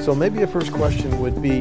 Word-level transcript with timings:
So 0.00 0.14
maybe 0.14 0.42
a 0.42 0.46
first 0.46 0.72
question 0.72 1.20
would 1.20 1.42
be 1.42 1.60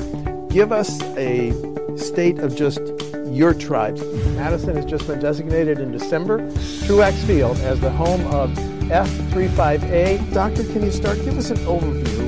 give 0.49 0.71
us 0.71 1.01
a 1.17 1.51
state 1.97 2.39
of 2.39 2.55
just 2.55 2.79
your 3.27 3.53
tribe. 3.53 3.97
Madison 4.35 4.75
has 4.75 4.85
just 4.85 5.07
been 5.07 5.19
designated 5.19 5.79
in 5.79 5.91
December, 5.91 6.49
Truax 6.85 7.21
Field, 7.25 7.57
as 7.57 7.79
the 7.79 7.91
home 7.91 8.25
of 8.27 8.49
F35A. 8.89 10.33
Doctor, 10.33 10.63
can 10.63 10.83
you 10.83 10.91
start? 10.91 11.17
Give 11.23 11.37
us 11.37 11.49
an 11.49 11.57
overview 11.57 12.18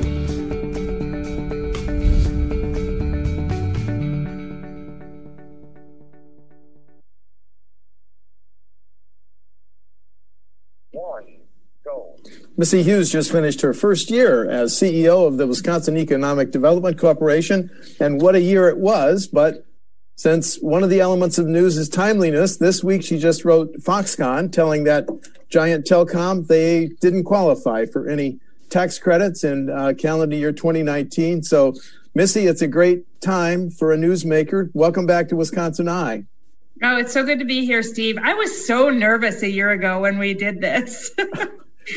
Missy 12.62 12.84
Hughes 12.84 13.10
just 13.10 13.32
finished 13.32 13.62
her 13.62 13.74
first 13.74 14.12
year 14.12 14.48
as 14.48 14.76
CEO 14.76 15.26
of 15.26 15.38
the 15.38 15.48
Wisconsin 15.48 15.98
Economic 15.98 16.52
Development 16.52 16.96
Corporation, 16.96 17.72
and 18.00 18.22
what 18.22 18.36
a 18.36 18.40
year 18.40 18.68
it 18.70 18.78
was. 18.78 19.26
But 19.26 19.66
since 20.16 20.58
one 20.58 20.84
of 20.84 20.92
the 20.92 21.00
elements 21.00 21.40
of 21.40 21.48
news 21.48 21.76
is 21.76 21.90
timeliness, 21.90 22.58
this 22.58 22.84
week 22.84 23.04
she 23.04 23.18
just 23.18 23.44
wrote 23.44 23.74
Foxconn 23.80 24.52
telling 24.52 24.84
that 24.84 25.10
giant 25.50 25.88
telecom 25.88 26.46
they 26.46 26.90
didn't 27.02 27.24
qualify 27.24 27.88
for 27.88 28.08
any 28.08 28.40
tax 28.70 29.00
credits 29.00 29.44
in 29.44 29.72
uh, 29.72 29.94
calendar 29.98 30.36
year 30.36 30.52
2019. 30.52 31.42
So, 31.42 31.74
Missy, 32.14 32.46
it's 32.46 32.62
a 32.62 32.68
great 32.68 33.06
time 33.22 33.72
for 33.72 33.92
a 33.92 33.98
newsmaker. 33.98 34.70
Welcome 34.76 35.08
back 35.08 35.30
to 35.30 35.36
Wisconsin 35.36 35.90
Eye. 35.90 36.26
Oh, 36.84 36.98
it's 36.98 37.12
so 37.12 37.24
good 37.24 37.40
to 37.40 37.46
be 37.46 37.66
here, 37.66 37.82
Steve. 37.82 38.20
I 38.22 38.36
was 38.36 38.68
so 38.68 38.92
nervous 38.92 39.42
a 39.42 39.50
year 39.50 39.72
ago 39.72 40.02
when 40.02 40.20
we 40.20 40.36
did 40.36 40.62
this. 40.62 41.12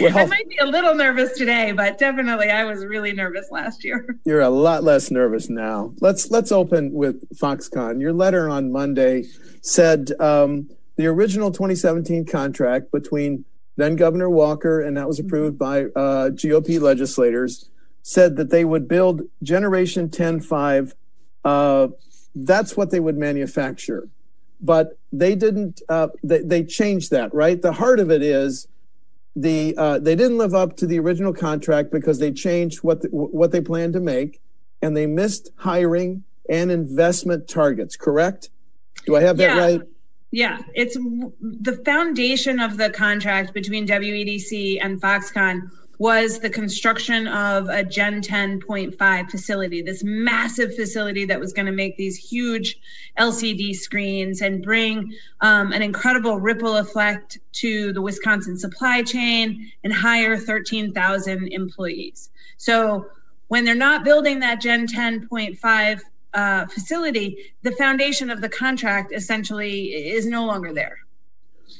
Well, 0.00 0.16
I 0.16 0.26
might 0.26 0.48
be 0.48 0.56
a 0.58 0.66
little 0.66 0.94
nervous 0.94 1.36
today, 1.36 1.72
but 1.72 1.98
definitely 1.98 2.50
I 2.50 2.64
was 2.64 2.84
really 2.84 3.12
nervous 3.12 3.50
last 3.50 3.84
year. 3.84 4.18
You're 4.24 4.40
a 4.40 4.48
lot 4.48 4.82
less 4.82 5.10
nervous 5.10 5.48
now. 5.48 5.92
Let's 6.00 6.30
let's 6.30 6.52
open 6.52 6.92
with 6.92 7.28
Foxconn. 7.36 8.00
Your 8.00 8.12
letter 8.12 8.48
on 8.48 8.72
Monday 8.72 9.24
said 9.60 10.12
um, 10.20 10.70
the 10.96 11.06
original 11.06 11.50
2017 11.50 12.24
contract 12.24 12.90
between 12.92 13.44
then 13.76 13.96
Governor 13.96 14.30
Walker 14.30 14.80
and 14.80 14.96
that 14.96 15.06
was 15.06 15.18
mm-hmm. 15.18 15.26
approved 15.26 15.58
by 15.58 15.84
uh, 15.84 16.30
GOP 16.30 16.80
legislators 16.80 17.68
said 18.02 18.36
that 18.36 18.50
they 18.50 18.64
would 18.64 18.86
build 18.86 19.22
Generation 19.42 20.08
10.5. 20.08 20.92
Uh, 21.44 21.88
that's 22.34 22.76
what 22.76 22.90
they 22.90 23.00
would 23.00 23.16
manufacture, 23.16 24.08
but 24.60 24.98
they 25.12 25.34
didn't. 25.34 25.82
Uh, 25.88 26.08
they, 26.22 26.40
they 26.40 26.64
changed 26.64 27.10
that, 27.10 27.32
right? 27.32 27.62
The 27.62 27.72
heart 27.72 28.00
of 28.00 28.10
it 28.10 28.22
is 28.22 28.66
the 29.36 29.74
uh, 29.76 29.98
they 29.98 30.14
didn't 30.14 30.38
live 30.38 30.54
up 30.54 30.76
to 30.78 30.86
the 30.86 30.98
original 30.98 31.32
contract 31.32 31.90
because 31.90 32.18
they 32.18 32.32
changed 32.32 32.82
what 32.82 33.02
the, 33.02 33.08
what 33.08 33.50
they 33.52 33.60
planned 33.60 33.94
to 33.94 34.00
make, 34.00 34.40
and 34.82 34.96
they 34.96 35.06
missed 35.06 35.50
hiring 35.56 36.24
and 36.48 36.70
investment 36.70 37.48
targets. 37.48 37.96
Correct? 37.96 38.50
Do 39.06 39.16
I 39.16 39.22
have 39.22 39.36
that 39.38 39.56
yeah. 39.56 39.58
right? 39.58 39.80
Yeah, 40.30 40.62
it's 40.74 40.96
the 40.96 41.80
foundation 41.84 42.58
of 42.58 42.76
the 42.76 42.90
contract 42.90 43.54
between 43.54 43.86
WEDC 43.86 44.78
and 44.82 45.00
Foxconn 45.00 45.70
was 46.04 46.38
the 46.38 46.50
construction 46.50 47.26
of 47.28 47.70
a 47.70 47.82
Gen 47.82 48.20
10.5 48.20 49.30
facility, 49.30 49.80
this 49.80 50.04
massive 50.04 50.76
facility 50.76 51.24
that 51.24 51.40
was 51.40 51.54
going 51.54 51.64
to 51.64 51.72
make 51.72 51.96
these 51.96 52.14
huge 52.14 52.78
LCD 53.18 53.74
screens 53.74 54.42
and 54.42 54.62
bring 54.62 55.14
um, 55.40 55.72
an 55.72 55.80
incredible 55.80 56.38
ripple 56.38 56.76
effect 56.76 57.38
to 57.52 57.94
the 57.94 58.02
Wisconsin 58.02 58.58
supply 58.58 59.00
chain 59.00 59.72
and 59.82 59.94
hire 59.94 60.36
13,000 60.36 61.48
employees. 61.48 62.28
So 62.58 63.06
when 63.48 63.64
they're 63.64 63.74
not 63.74 64.04
building 64.04 64.40
that 64.40 64.60
Gen 64.60 64.86
10.5 64.86 66.00
uh, 66.34 66.66
facility, 66.66 67.54
the 67.62 67.72
foundation 67.72 68.28
of 68.28 68.42
the 68.42 68.50
contract 68.50 69.10
essentially 69.10 69.86
is 69.86 70.26
no 70.26 70.44
longer 70.44 70.74
there. 70.74 70.98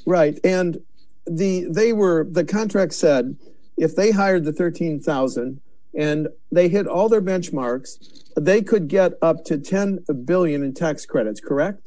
Right, 0.06 0.40
and 0.42 0.80
the 1.26 1.66
they 1.68 1.92
were 1.92 2.26
the 2.30 2.44
contract 2.44 2.94
said 2.94 3.36
if 3.76 3.96
they 3.96 4.10
hired 4.10 4.44
the 4.44 4.52
13,000 4.52 5.60
and 5.96 6.28
they 6.50 6.68
hit 6.68 6.86
all 6.86 7.08
their 7.08 7.22
benchmarks, 7.22 8.32
they 8.36 8.62
could 8.62 8.88
get 8.88 9.12
up 9.22 9.44
to 9.44 9.58
10 9.58 10.04
billion 10.24 10.62
in 10.62 10.74
tax 10.74 11.06
credits, 11.06 11.40
correct? 11.40 11.80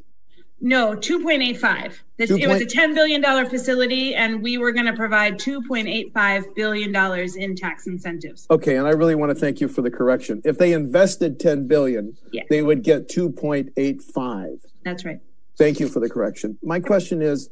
No, 0.60 0.96
2.85. 0.96 1.98
This, 2.16 2.30
2. 2.30 2.36
It 2.38 2.48
was 2.48 2.60
a 2.60 2.66
$10 2.66 2.94
billion 2.94 3.22
facility, 3.48 4.14
and 4.16 4.42
we 4.42 4.58
were 4.58 4.72
going 4.72 4.86
to 4.86 4.92
provide 4.92 5.38
$2.85 5.38 6.54
billion 6.56 6.94
in 7.36 7.54
tax 7.54 7.86
incentives. 7.86 8.46
Okay, 8.50 8.76
and 8.76 8.86
I 8.86 8.90
really 8.90 9.14
want 9.14 9.30
to 9.30 9.36
thank 9.36 9.60
you 9.60 9.68
for 9.68 9.82
the 9.82 9.90
correction. 9.90 10.42
If 10.44 10.58
they 10.58 10.72
invested 10.72 11.38
$10 11.38 11.68
billion, 11.68 12.16
they 12.50 12.62
would 12.62 12.82
get 12.82 13.08
2.85. 13.08 14.58
That's 14.82 15.04
right. 15.04 15.20
Thank 15.56 15.78
you 15.78 15.88
for 15.88 16.00
the 16.00 16.08
correction. 16.08 16.58
My 16.62 16.80
question 16.80 17.22
is 17.22 17.50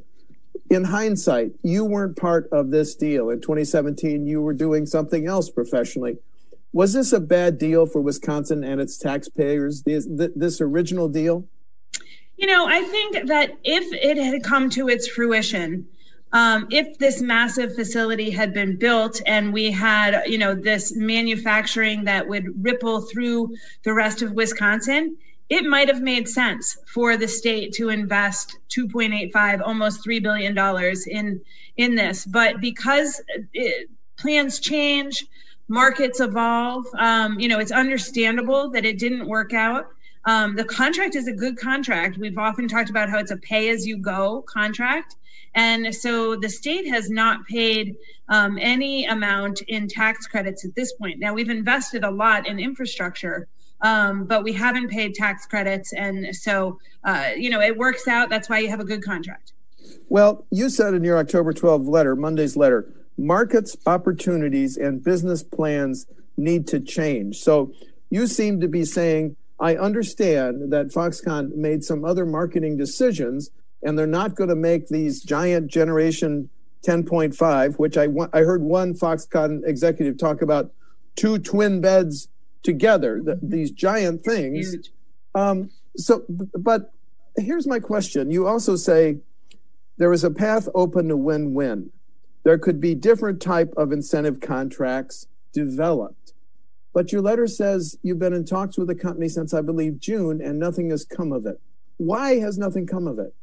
in 0.69 0.83
hindsight, 0.83 1.51
you 1.63 1.85
weren't 1.85 2.17
part 2.17 2.49
of 2.51 2.71
this 2.71 2.95
deal. 2.95 3.29
In 3.29 3.41
2017, 3.41 4.25
you 4.27 4.41
were 4.41 4.53
doing 4.53 4.85
something 4.85 5.27
else 5.27 5.49
professionally. 5.49 6.17
Was 6.73 6.93
this 6.93 7.13
a 7.13 7.19
bad 7.19 7.57
deal 7.57 7.85
for 7.85 8.01
Wisconsin 8.01 8.63
and 8.63 8.79
its 8.79 8.97
taxpayers, 8.97 9.83
this, 9.83 10.07
this 10.09 10.61
original 10.61 11.07
deal? 11.07 11.47
You 12.37 12.47
know, 12.47 12.67
I 12.67 12.83
think 12.83 13.27
that 13.27 13.57
if 13.63 13.91
it 13.93 14.17
had 14.17 14.43
come 14.43 14.69
to 14.71 14.89
its 14.89 15.07
fruition, 15.07 15.87
um, 16.33 16.67
if 16.69 16.97
this 16.99 17.21
massive 17.21 17.73
facility 17.73 18.29
had 18.29 18.53
been 18.53 18.77
built 18.77 19.21
and 19.25 19.53
we 19.53 19.71
had, 19.71 20.23
you 20.27 20.37
know, 20.37 20.53
this 20.53 20.95
manufacturing 20.95 22.03
that 22.03 22.27
would 22.27 22.63
ripple 22.63 23.01
through 23.01 23.55
the 23.83 23.93
rest 23.93 24.21
of 24.21 24.33
Wisconsin, 24.33 25.17
it 25.49 25.65
might 25.65 25.87
have 25.87 26.01
made 26.01 26.27
sense 26.27 26.77
for 26.85 27.17
the 27.17 27.27
state 27.27 27.73
to 27.73 27.89
invest 27.89 28.57
2.85 28.69 29.61
almost 29.61 30.03
3 30.03 30.19
billion 30.19 30.53
dollars 30.53 31.07
in 31.07 31.41
in 31.77 31.95
this 31.95 32.25
but 32.25 32.59
because 32.59 33.21
it, 33.53 33.89
plans 34.17 34.59
change 34.59 35.25
markets 35.67 36.19
evolve 36.19 36.85
um, 36.97 37.39
you 37.39 37.47
know 37.47 37.59
it's 37.59 37.71
understandable 37.71 38.69
that 38.71 38.85
it 38.85 38.99
didn't 38.99 39.27
work 39.27 39.53
out. 39.53 39.87
Um, 40.25 40.57
the 40.57 40.65
contract 40.65 41.15
is 41.15 41.29
a 41.29 41.31
good 41.31 41.57
contract. 41.57 42.17
We've 42.17 42.37
often 42.37 42.67
talked 42.67 42.89
about 42.89 43.09
how 43.09 43.17
it's 43.19 43.31
a 43.31 43.37
pay 43.37 43.69
as 43.69 43.87
you 43.87 43.97
go 43.97 44.41
contract 44.41 45.15
and 45.57 45.93
so 45.93 46.35
the 46.35 46.49
state 46.49 46.87
has 46.87 47.09
not 47.09 47.45
paid 47.47 47.95
um, 48.29 48.59
any 48.61 49.05
amount 49.05 49.61
in 49.61 49.87
tax 49.87 50.27
credits 50.27 50.63
at 50.63 50.75
this 50.75 50.93
point. 50.93 51.19
Now 51.19 51.33
we've 51.33 51.49
invested 51.49 52.03
a 52.03 52.11
lot 52.11 52.47
in 52.47 52.59
infrastructure 52.59 53.47
um, 53.81 54.25
but 54.25 54.43
we 54.43 54.53
haven't 54.53 54.89
paid 54.89 55.13
tax 55.13 55.45
credits. 55.45 55.93
And 55.93 56.35
so, 56.35 56.79
uh, 57.03 57.31
you 57.37 57.49
know, 57.49 57.61
it 57.61 57.77
works 57.77 58.07
out. 58.07 58.29
That's 58.29 58.49
why 58.49 58.59
you 58.59 58.69
have 58.69 58.79
a 58.79 58.85
good 58.85 59.03
contract. 59.03 59.53
Well, 60.09 60.45
you 60.51 60.69
said 60.69 60.93
in 60.93 61.03
your 61.03 61.17
October 61.17 61.53
12 61.53 61.87
letter, 61.87 62.15
Monday's 62.15 62.55
letter, 62.55 62.91
markets, 63.17 63.75
opportunities, 63.85 64.77
and 64.77 65.03
business 65.03 65.43
plans 65.43 66.07
need 66.37 66.67
to 66.67 66.79
change. 66.79 67.37
So 67.39 67.71
you 68.09 68.27
seem 68.27 68.61
to 68.61 68.67
be 68.67 68.85
saying, 68.85 69.35
I 69.59 69.75
understand 69.75 70.71
that 70.71 70.87
Foxconn 70.87 71.55
made 71.55 71.83
some 71.83 72.05
other 72.05 72.25
marketing 72.25 72.77
decisions, 72.77 73.49
and 73.83 73.97
they're 73.97 74.07
not 74.07 74.35
going 74.35 74.49
to 74.49 74.55
make 74.55 74.87
these 74.87 75.23
giant 75.23 75.67
generation 75.67 76.49
10.5, 76.85 77.75
which 77.79 77.97
I, 77.97 78.07
I 78.33 78.39
heard 78.39 78.61
one 78.61 78.93
Foxconn 78.93 79.61
executive 79.65 80.17
talk 80.17 80.41
about 80.41 80.71
two 81.15 81.39
twin 81.39 81.81
beds 81.81 82.29
together, 82.63 83.21
the, 83.23 83.39
these 83.41 83.71
giant 83.71 84.23
things. 84.23 84.75
Um, 85.35 85.69
so, 85.95 86.23
but 86.27 86.93
here's 87.37 87.67
my 87.67 87.79
question. 87.79 88.31
You 88.31 88.47
also 88.47 88.75
say 88.75 89.19
there 89.97 90.13
is 90.13 90.23
a 90.23 90.31
path 90.31 90.67
open 90.75 91.07
to 91.09 91.17
win-win. 91.17 91.91
There 92.43 92.57
could 92.57 92.79
be 92.79 92.95
different 92.95 93.41
type 93.41 93.73
of 93.77 93.91
incentive 93.91 94.39
contracts 94.39 95.27
developed. 95.53 96.33
But 96.93 97.11
your 97.11 97.21
letter 97.21 97.47
says 97.47 97.97
you've 98.01 98.19
been 98.19 98.33
in 98.33 98.45
talks 98.45 98.77
with 98.77 98.87
the 98.87 98.95
company 98.95 99.29
since 99.29 99.53
I 99.53 99.61
believe 99.61 99.99
June 99.99 100.41
and 100.41 100.57
nothing 100.57 100.89
has 100.89 101.05
come 101.05 101.31
of 101.31 101.45
it. 101.45 101.59
Why 101.97 102.39
has 102.39 102.57
nothing 102.57 102.87
come 102.87 103.07
of 103.07 103.19
it? 103.19 103.33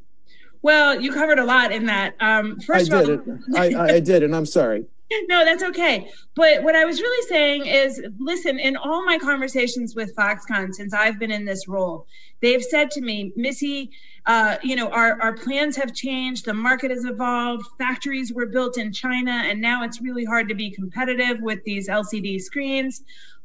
Well, 0.62 1.00
you 1.00 1.12
covered 1.12 1.38
a 1.38 1.44
lot 1.44 1.72
in 1.72 1.86
that. 1.86 2.14
Um, 2.20 2.58
first 2.60 2.90
I 2.92 3.04
did. 3.04 3.20
All, 3.20 3.38
I, 3.56 3.94
I 3.96 4.00
did, 4.00 4.22
and 4.22 4.34
I'm 4.34 4.46
sorry. 4.46 4.86
no, 5.28 5.44
that's 5.44 5.62
okay. 5.62 6.10
But 6.34 6.62
what 6.62 6.74
I 6.74 6.84
was 6.84 7.00
really 7.00 7.28
saying 7.28 7.66
is 7.66 8.02
listen, 8.18 8.58
in 8.58 8.76
all 8.76 9.04
my 9.04 9.18
conversations 9.18 9.94
with 9.94 10.14
Foxconn 10.16 10.72
since 10.72 10.92
I've 10.94 11.18
been 11.18 11.30
in 11.30 11.44
this 11.44 11.68
role, 11.68 12.06
they've 12.40 12.62
said 12.62 12.90
to 12.92 13.00
me, 13.00 13.32
Missy, 13.36 13.90
uh, 14.26 14.56
you 14.62 14.76
know, 14.76 14.88
our, 14.88 15.20
our 15.20 15.34
plans 15.34 15.76
have 15.76 15.94
changed, 15.94 16.44
the 16.46 16.54
market 16.54 16.90
has 16.90 17.04
evolved, 17.04 17.66
factories 17.78 18.32
were 18.32 18.46
built 18.46 18.78
in 18.78 18.92
China, 18.92 19.30
and 19.30 19.60
now 19.60 19.84
it's 19.84 20.00
really 20.00 20.24
hard 20.24 20.48
to 20.48 20.54
be 20.54 20.70
competitive 20.70 21.40
with 21.40 21.62
these 21.64 21.88
LCD 21.88 22.40
screens 22.40 23.02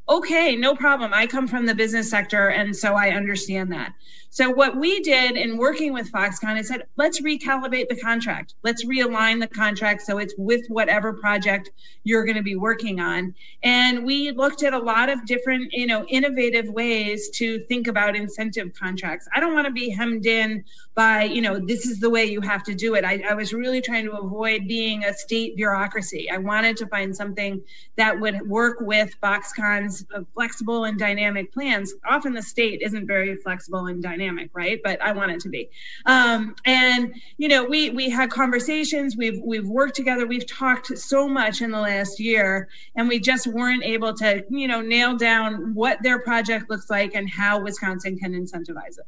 okay, 0.09 0.55
no 0.55 0.75
problem. 0.75 1.13
I 1.13 1.27
come 1.27 1.47
from 1.47 1.65
the 1.65 1.75
business 1.75 2.09
sector, 2.09 2.47
and 2.47 2.75
so 2.75 2.95
I 2.95 3.11
understand 3.11 3.71
that. 3.71 3.93
So 4.31 4.51
what 4.51 4.77
we 4.77 4.99
did 4.99 5.37
in 5.37 5.57
working 5.57 5.91
with 5.91 6.11
Foxconn 6.11 6.59
is 6.59 6.67
said, 6.67 6.83
let's 6.97 7.19
recalibrate 7.19 7.89
the 7.89 7.99
contract. 7.99 8.53
Let's 8.63 8.85
realign 8.85 9.39
the 9.39 9.47
contract 9.47 10.03
so 10.03 10.19
it's 10.19 10.35
with 10.37 10.67
whatever 10.67 11.13
project 11.13 11.71
you're 12.03 12.25
going 12.25 12.37
to 12.37 12.43
be 12.43 12.55
working 12.55 12.99
on. 12.99 13.33
And 13.63 14.05
we 14.05 14.31
looked 14.31 14.61
at 14.61 14.73
a 14.73 14.77
lot 14.77 15.09
of 15.09 15.25
different, 15.25 15.73
you 15.73 15.87
know, 15.87 16.05
innovative 16.05 16.69
ways 16.69 17.29
to 17.35 17.59
think 17.65 17.87
about 17.87 18.15
incentive 18.15 18.71
contracts. 18.79 19.27
I 19.33 19.39
don't 19.39 19.55
want 19.55 19.65
to 19.65 19.73
be 19.73 19.89
hemmed 19.89 20.27
in 20.27 20.63
by, 20.93 21.23
you 21.23 21.41
know, 21.41 21.57
this 21.59 21.87
is 21.87 21.99
the 21.99 22.09
way 22.09 22.25
you 22.25 22.41
have 22.41 22.63
to 22.65 22.75
do 22.75 22.93
it. 22.93 23.03
I, 23.03 23.23
I 23.27 23.33
was 23.33 23.51
really 23.51 23.81
trying 23.81 24.05
to 24.05 24.11
avoid 24.11 24.67
being 24.67 25.05
a 25.05 25.13
state 25.13 25.55
bureaucracy. 25.55 26.29
I 26.29 26.37
wanted 26.37 26.77
to 26.77 26.87
find 26.87 27.15
something 27.15 27.63
that 27.95 28.19
would 28.19 28.47
work 28.47 28.77
with 28.79 29.15
Foxconn's 29.23 29.98
flexible 30.33 30.85
and 30.85 30.97
dynamic 30.97 31.53
plans. 31.53 31.93
Often 32.07 32.33
the 32.33 32.41
state 32.41 32.81
isn't 32.81 33.07
very 33.07 33.35
flexible 33.37 33.87
and 33.87 34.01
dynamic 34.01 34.19
dynamic, 34.19 34.49
right? 34.53 34.79
But 34.83 35.01
I 35.01 35.11
want 35.11 35.31
it 35.31 35.39
to 35.41 35.49
be. 35.49 35.69
Um, 36.05 36.55
and 36.65 37.13
you 37.37 37.47
know, 37.47 37.63
we 37.63 37.89
we 37.91 38.09
had 38.09 38.29
conversations. 38.29 39.15
We've 39.17 39.41
we've 39.43 39.67
worked 39.67 39.95
together. 39.95 40.27
We've 40.27 40.45
talked 40.45 40.97
so 40.97 41.27
much 41.27 41.61
in 41.61 41.71
the 41.71 41.79
last 41.79 42.19
year, 42.19 42.69
and 42.95 43.07
we 43.07 43.19
just 43.19 43.47
weren't 43.47 43.83
able 43.83 44.13
to, 44.15 44.43
you 44.49 44.67
know, 44.67 44.81
nail 44.81 45.15
down 45.15 45.73
what 45.73 46.01
their 46.03 46.19
project 46.19 46.69
looks 46.69 46.89
like 46.89 47.15
and 47.15 47.29
how 47.29 47.59
Wisconsin 47.59 48.17
can 48.17 48.33
incentivize 48.33 48.97
it. 48.97 49.07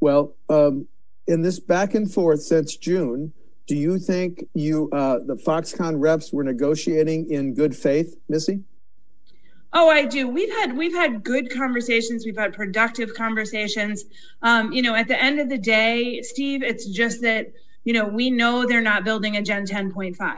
Well, 0.00 0.34
um, 0.48 0.86
in 1.26 1.42
this 1.42 1.60
back 1.60 1.94
and 1.94 2.12
forth 2.12 2.42
since 2.42 2.76
June, 2.76 3.32
do 3.66 3.76
you 3.76 3.98
think 3.98 4.44
you 4.54 4.88
uh, 4.92 5.18
the 5.24 5.36
Foxconn 5.36 6.00
reps 6.00 6.32
were 6.32 6.44
negotiating 6.44 7.30
in 7.30 7.54
good 7.54 7.76
faith, 7.76 8.16
Missy? 8.28 8.60
Oh, 9.72 9.88
I 9.88 10.04
do. 10.04 10.28
We've 10.28 10.50
had 10.50 10.76
we've 10.76 10.94
had 10.94 11.22
good 11.22 11.50
conversations. 11.52 12.24
We've 12.24 12.36
had 12.36 12.54
productive 12.54 13.14
conversations. 13.14 14.04
Um, 14.42 14.72
you 14.72 14.82
know, 14.82 14.94
at 14.94 15.06
the 15.06 15.20
end 15.20 15.38
of 15.38 15.48
the 15.48 15.58
day, 15.58 16.22
Steve, 16.22 16.62
it's 16.62 16.86
just 16.86 17.22
that 17.22 17.52
you 17.84 17.92
know 17.92 18.08
we 18.08 18.30
know 18.30 18.66
they're 18.66 18.80
not 18.80 19.04
building 19.04 19.36
a 19.36 19.42
Gen 19.42 19.66
10.5. 19.66 20.36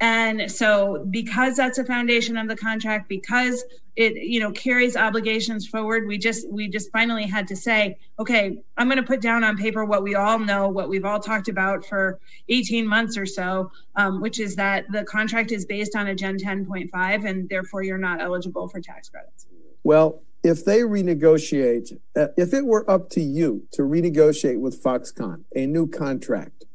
And 0.00 0.50
so 0.50 1.04
because 1.10 1.56
that's 1.56 1.78
a 1.78 1.84
foundation 1.84 2.36
of 2.36 2.46
the 2.46 2.56
contract, 2.56 3.08
because 3.08 3.64
it, 3.96 4.14
you 4.14 4.38
know, 4.38 4.52
carries 4.52 4.96
obligations 4.96 5.66
forward, 5.66 6.06
we 6.06 6.18
just 6.18 6.48
we 6.48 6.68
just 6.68 6.92
finally 6.92 7.24
had 7.24 7.48
to 7.48 7.56
say, 7.56 7.98
okay, 8.20 8.62
I'm 8.76 8.86
going 8.86 8.98
to 8.98 9.02
put 9.02 9.20
down 9.20 9.42
on 9.42 9.56
paper 9.56 9.84
what 9.84 10.04
we 10.04 10.14
all 10.14 10.38
know, 10.38 10.68
what 10.68 10.88
we've 10.88 11.04
all 11.04 11.18
talked 11.18 11.48
about 11.48 11.84
for 11.84 12.20
18 12.48 12.86
months 12.86 13.18
or 13.18 13.26
so, 13.26 13.72
um, 13.96 14.20
which 14.20 14.38
is 14.38 14.54
that 14.54 14.84
the 14.92 15.02
contract 15.04 15.50
is 15.50 15.66
based 15.66 15.96
on 15.96 16.06
a 16.06 16.14
Gen 16.14 16.38
10.5, 16.38 17.28
and 17.28 17.48
therefore 17.48 17.82
you're 17.82 17.98
not 17.98 18.20
eligible 18.20 18.68
for 18.68 18.80
tax 18.80 19.08
credits. 19.08 19.46
Well, 19.82 20.22
if 20.44 20.64
they 20.64 20.80
renegotiate, 20.80 21.98
uh, 22.16 22.28
if 22.36 22.54
it 22.54 22.64
were 22.64 22.88
up 22.88 23.10
to 23.10 23.20
you 23.20 23.66
to 23.72 23.82
renegotiate 23.82 24.60
with 24.60 24.80
Foxconn 24.80 25.42
a 25.56 25.66
new 25.66 25.88
contract, 25.88 26.66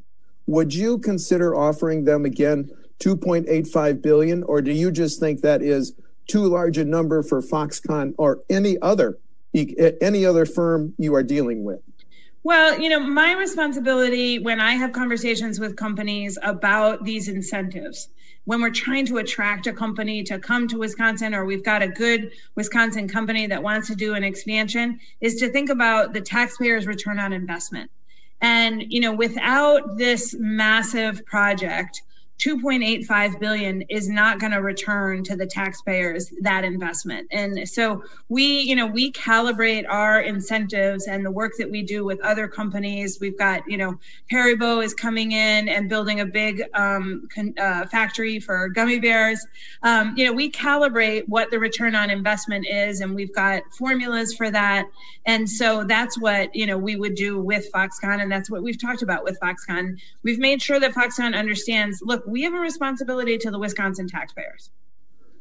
would 0.46 0.74
you 0.74 0.98
consider 0.98 1.56
offering 1.56 2.04
them 2.04 2.26
again? 2.26 2.70
2.85 3.04 4.02
billion, 4.02 4.44
or 4.44 4.62
do 4.62 4.72
you 4.72 4.92
just 4.92 5.20
think 5.20 5.42
that 5.42 5.62
is 5.62 5.94
too 6.28 6.48
large 6.48 6.78
a 6.78 6.86
number 6.86 7.22
for 7.22 7.42
Foxconn 7.42 8.14
or 8.18 8.42
any 8.50 8.80
other 8.82 9.18
any 10.02 10.26
other 10.26 10.46
firm 10.48 10.96
you 10.98 11.14
are 11.14 11.22
dealing 11.22 11.64
with? 11.64 11.80
Well, 12.44 12.80
you 12.80 12.90
know, 12.90 13.00
my 13.00 13.34
responsibility 13.34 14.40
when 14.40 14.60
I 14.60 14.74
have 14.74 14.92
conversations 14.92 15.60
with 15.60 15.76
companies 15.76 16.38
about 16.42 17.04
these 17.04 17.28
incentives, 17.28 18.10
when 18.46 18.62
we're 18.62 18.72
trying 18.72 19.06
to 19.06 19.18
attract 19.18 19.68
a 19.68 19.74
company 19.74 20.24
to 20.24 20.40
come 20.40 20.68
to 20.68 20.78
Wisconsin, 20.78 21.34
or 21.34 21.46
we've 21.46 21.64
got 21.64 21.82
a 21.82 21.88
good 21.88 22.32
Wisconsin 22.56 23.08
company 23.08 23.48
that 23.48 23.64
wants 23.64 23.88
to 23.88 23.96
do 23.96 24.16
an 24.16 24.24
expansion, 24.24 25.00
is 25.22 25.36
to 25.36 25.50
think 25.50 25.70
about 25.70 26.14
the 26.14 26.20
taxpayer's 26.20 26.86
return 26.86 27.20
on 27.20 27.32
investment. 27.32 27.90
And, 28.42 28.84
you 28.92 29.00
know, 29.00 29.14
without 29.14 29.98
this 29.98 30.36
massive 30.38 31.26
project, 31.26 32.02
2.85 32.40 33.40
billion 33.40 33.84
is 33.84 34.10
not 34.10 34.40
going 34.40 34.52
to 34.52 34.62
return 34.62 35.24
to 35.24 35.36
the 35.36 35.46
taxpayers 35.46 36.34
that 36.42 36.64
investment. 36.64 37.28
And 37.32 37.68
so 37.70 38.04
we 38.28 38.62
you 38.62 38.76
know 38.76 38.88
we 38.88 39.12
calibrate 39.12 39.86
our 39.88 40.20
incentives 40.20 41.08
and 41.08 41.24
the 41.26 41.32
work 41.32 41.54
that 41.60 41.70
we 41.70 41.84
do 41.84 42.04
with 42.04 42.20
other 42.22 42.48
companies. 42.48 43.20
We've 43.22 43.38
got 43.38 43.70
you 43.70 43.78
know 43.78 44.00
haribo 44.32 44.84
is 44.84 44.94
coming 44.94 45.32
in 45.32 45.70
and 45.70 45.88
building 45.88 46.20
a 46.20 46.26
big 46.26 46.64
um, 46.74 47.28
con, 47.34 47.54
uh, 47.58 47.86
factory 47.86 48.40
for 48.40 48.68
gummy 48.68 49.00
bears. 49.00 49.46
Um, 49.84 50.14
you 50.18 50.26
know 50.26 50.34
we 50.34 50.52
calibrate 50.52 51.28
what 51.28 51.52
the 51.52 51.60
return 51.60 51.96
on 51.96 52.10
investment 52.10 52.66
is 52.68 53.00
and 53.00 53.14
we've 53.14 53.34
got 53.34 53.62
formulas 53.78 54.34
for 54.34 54.50
that. 54.50 54.88
And 55.26 55.50
so 55.50 55.84
that's 55.84 56.20
what 56.20 56.54
you 56.56 56.66
know 56.66 56.78
we 56.78 56.96
would 56.96 57.16
do 57.16 57.40
with 57.40 57.72
foxconn 57.72 58.22
and 58.22 58.32
that's 58.32 58.50
what 58.50 58.64
we've 58.64 58.82
talked 58.82 59.04
about 59.04 59.24
with 59.24 59.40
foxconn. 59.40 60.00
We've 60.24 60.40
made 60.40 60.62
sure 60.62 60.80
that 60.80 60.94
foxconn 60.94 61.36
understands 61.36 62.02
look 62.02 62.23
we 62.26 62.44
have 62.44 62.54
a 62.54 62.60
responsibility 62.60 63.38
to 63.38 63.52
the 63.52 63.60
Wisconsin 63.60 64.08
taxpayers. 64.08 64.70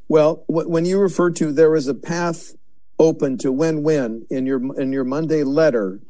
Well, 0.08 0.44
when 0.48 0.84
you 0.84 0.98
refer 0.98 1.30
to 1.30 1.52
there 1.52 1.74
is 1.74 1.88
a 1.88 1.94
path 1.94 2.54
open 2.98 3.38
to 3.38 3.50
win-win 3.50 4.26
in 4.30 4.46
your 4.46 4.80
in 4.80 4.92
your 4.92 5.04
Monday 5.04 5.42
letter, 5.42 6.00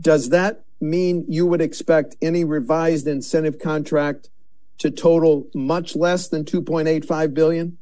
does 0.00 0.30
that 0.30 0.64
mean 0.80 1.24
you 1.28 1.46
would 1.46 1.60
expect 1.60 2.16
any 2.20 2.44
revised 2.44 3.06
incentive 3.06 3.58
contract 3.58 4.30
to 4.78 4.90
total 4.90 5.48
much 5.54 5.94
less 5.94 6.28
than 6.28 6.44
2.85 6.44 7.32
billion? 7.32 7.78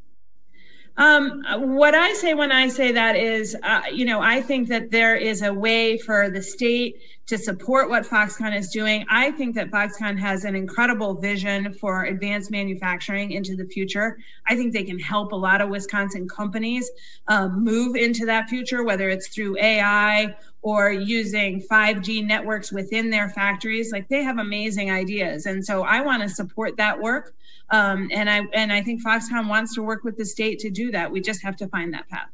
Um, 0.96 1.42
what 1.76 1.94
I 1.94 2.12
say 2.12 2.34
when 2.34 2.52
I 2.52 2.68
say 2.68 2.92
that 2.92 3.16
is, 3.16 3.56
uh, 3.62 3.82
you 3.92 4.04
know, 4.04 4.20
I 4.20 4.42
think 4.42 4.68
that 4.68 4.90
there 4.90 5.16
is 5.16 5.42
a 5.42 5.52
way 5.52 5.96
for 5.96 6.28
the 6.28 6.42
state 6.42 7.00
to 7.26 7.38
support 7.38 7.88
what 7.88 8.04
Foxconn 8.04 8.54
is 8.54 8.68
doing. 8.70 9.06
I 9.08 9.30
think 9.30 9.54
that 9.54 9.70
Foxconn 9.70 10.18
has 10.18 10.44
an 10.44 10.54
incredible 10.54 11.14
vision 11.14 11.72
for 11.72 12.04
advanced 12.04 12.50
manufacturing 12.50 13.30
into 13.30 13.56
the 13.56 13.64
future. 13.64 14.18
I 14.46 14.56
think 14.56 14.72
they 14.72 14.82
can 14.82 14.98
help 14.98 15.32
a 15.32 15.36
lot 15.36 15.60
of 15.60 15.70
Wisconsin 15.70 16.28
companies 16.28 16.90
um, 17.28 17.64
move 17.64 17.96
into 17.96 18.26
that 18.26 18.50
future, 18.50 18.84
whether 18.84 19.08
it's 19.08 19.28
through 19.28 19.56
AI 19.58 20.34
or 20.60 20.90
using 20.90 21.60
5G 21.60 22.26
networks 22.26 22.70
within 22.70 23.08
their 23.10 23.30
factories. 23.30 23.92
Like 23.92 24.08
they 24.08 24.24
have 24.24 24.38
amazing 24.38 24.90
ideas. 24.90 25.46
And 25.46 25.64
so 25.64 25.84
I 25.84 26.02
want 26.02 26.22
to 26.22 26.28
support 26.28 26.76
that 26.76 27.00
work. 27.00 27.34
Um, 27.72 28.10
and 28.12 28.28
I 28.28 28.42
and 28.52 28.70
I 28.70 28.82
think 28.82 29.02
Foxconn 29.02 29.48
wants 29.48 29.74
to 29.74 29.82
work 29.82 30.04
with 30.04 30.18
the 30.18 30.26
state 30.26 30.58
to 30.60 30.70
do 30.70 30.90
that. 30.92 31.10
We 31.10 31.22
just 31.22 31.42
have 31.42 31.56
to 31.56 31.68
find 31.68 31.92
that 31.94 32.06
path. 32.08 32.28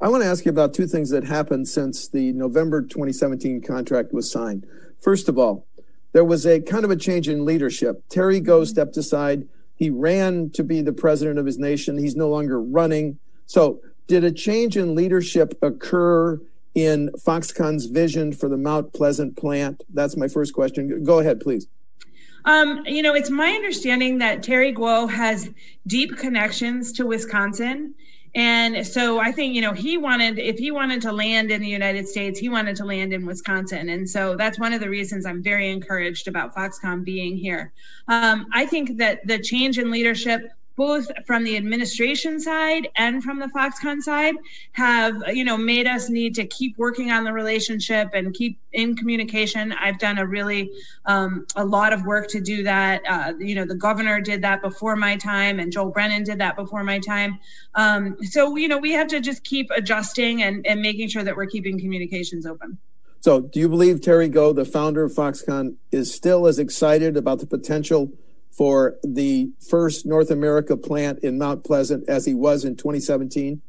I 0.00 0.08
want 0.08 0.22
to 0.22 0.28
ask 0.28 0.44
you 0.46 0.50
about 0.50 0.72
two 0.72 0.86
things 0.86 1.10
that 1.10 1.24
happened 1.24 1.68
since 1.68 2.08
the 2.08 2.32
November 2.32 2.82
2017 2.82 3.60
contract 3.60 4.12
was 4.12 4.30
signed. 4.30 4.66
First 5.00 5.28
of 5.28 5.38
all, 5.38 5.66
there 6.12 6.24
was 6.24 6.46
a 6.46 6.60
kind 6.60 6.84
of 6.84 6.90
a 6.90 6.96
change 6.96 7.28
in 7.28 7.44
leadership. 7.44 8.02
Terry 8.08 8.40
Gou 8.40 8.64
stepped 8.64 8.96
aside. 8.96 9.46
He 9.74 9.90
ran 9.90 10.50
to 10.50 10.64
be 10.64 10.80
the 10.80 10.92
president 10.92 11.38
of 11.38 11.44
his 11.44 11.58
nation. 11.58 11.98
He's 11.98 12.16
no 12.16 12.28
longer 12.28 12.60
running. 12.60 13.18
So, 13.46 13.80
did 14.06 14.24
a 14.24 14.32
change 14.32 14.78
in 14.78 14.94
leadership 14.94 15.58
occur 15.60 16.40
in 16.74 17.10
Foxconn's 17.18 17.84
vision 17.84 18.32
for 18.32 18.48
the 18.48 18.56
Mount 18.56 18.94
Pleasant 18.94 19.36
plant? 19.36 19.84
That's 19.92 20.16
my 20.16 20.28
first 20.28 20.54
question. 20.54 21.04
Go 21.04 21.18
ahead, 21.18 21.40
please. 21.40 21.66
Um, 22.44 22.84
you 22.86 23.02
know, 23.02 23.14
it's 23.14 23.30
my 23.30 23.48
understanding 23.48 24.18
that 24.18 24.42
Terry 24.42 24.72
Gou 24.72 25.06
has 25.06 25.48
deep 25.86 26.16
connections 26.16 26.92
to 26.92 27.06
Wisconsin. 27.06 27.94
And 28.34 28.86
so 28.86 29.18
I 29.18 29.32
think, 29.32 29.54
you 29.54 29.62
know, 29.62 29.72
he 29.72 29.96
wanted, 29.96 30.38
if 30.38 30.58
he 30.58 30.70
wanted 30.70 31.02
to 31.02 31.12
land 31.12 31.50
in 31.50 31.60
the 31.60 31.68
United 31.68 32.06
States, 32.06 32.38
he 32.38 32.48
wanted 32.48 32.76
to 32.76 32.84
land 32.84 33.12
in 33.12 33.24
Wisconsin. 33.26 33.88
And 33.88 34.08
so 34.08 34.36
that's 34.36 34.58
one 34.58 34.72
of 34.72 34.80
the 34.80 34.88
reasons 34.88 35.24
I'm 35.24 35.42
very 35.42 35.70
encouraged 35.70 36.28
about 36.28 36.54
Foxconn 36.54 37.04
being 37.04 37.36
here. 37.36 37.72
Um, 38.06 38.46
I 38.52 38.66
think 38.66 38.98
that 38.98 39.26
the 39.26 39.38
change 39.38 39.78
in 39.78 39.90
leadership 39.90 40.52
both 40.78 41.10
from 41.26 41.42
the 41.42 41.56
administration 41.56 42.38
side 42.38 42.88
and 42.94 43.22
from 43.22 43.40
the 43.40 43.48
Foxconn 43.48 44.00
side 44.00 44.36
have 44.72 45.20
you 45.26 45.42
know 45.42 45.56
made 45.56 45.88
us 45.88 46.08
need 46.08 46.36
to 46.36 46.46
keep 46.46 46.78
working 46.78 47.10
on 47.10 47.24
the 47.24 47.32
relationship 47.32 48.10
and 48.14 48.32
keep 48.32 48.60
in 48.72 48.94
communication. 48.96 49.72
I've 49.72 49.98
done 49.98 50.18
a 50.18 50.24
really 50.24 50.70
um, 51.04 51.46
a 51.56 51.64
lot 51.64 51.92
of 51.92 52.06
work 52.06 52.28
to 52.28 52.40
do 52.40 52.62
that. 52.62 53.02
Uh, 53.08 53.32
you 53.40 53.56
know, 53.56 53.64
the 53.64 53.74
governor 53.74 54.20
did 54.20 54.40
that 54.42 54.62
before 54.62 54.94
my 54.94 55.16
time, 55.16 55.58
and 55.58 55.72
Joel 55.72 55.90
Brennan 55.90 56.22
did 56.22 56.38
that 56.38 56.54
before 56.54 56.84
my 56.84 57.00
time. 57.00 57.40
Um, 57.74 58.16
so 58.22 58.54
you 58.54 58.68
know, 58.68 58.78
we 58.78 58.92
have 58.92 59.08
to 59.08 59.20
just 59.20 59.42
keep 59.42 59.68
adjusting 59.72 60.44
and, 60.44 60.64
and 60.64 60.80
making 60.80 61.08
sure 61.08 61.24
that 61.24 61.36
we're 61.36 61.46
keeping 61.46 61.80
communications 61.80 62.46
open. 62.46 62.78
So, 63.20 63.40
do 63.40 63.58
you 63.58 63.68
believe 63.68 64.00
Terry 64.00 64.28
Gou, 64.28 64.52
the 64.52 64.64
founder 64.64 65.02
of 65.02 65.12
Foxconn, 65.12 65.74
is 65.90 66.14
still 66.14 66.46
as 66.46 66.60
excited 66.60 67.16
about 67.16 67.40
the 67.40 67.46
potential? 67.46 68.12
For 68.58 68.96
the 69.04 69.52
first 69.70 70.04
North 70.04 70.32
America 70.32 70.76
plant 70.76 71.20
in 71.20 71.38
Mount 71.38 71.62
Pleasant 71.62 72.08
as 72.08 72.26
he 72.26 72.34
was 72.34 72.64
in 72.64 72.74
2017? 72.74 73.62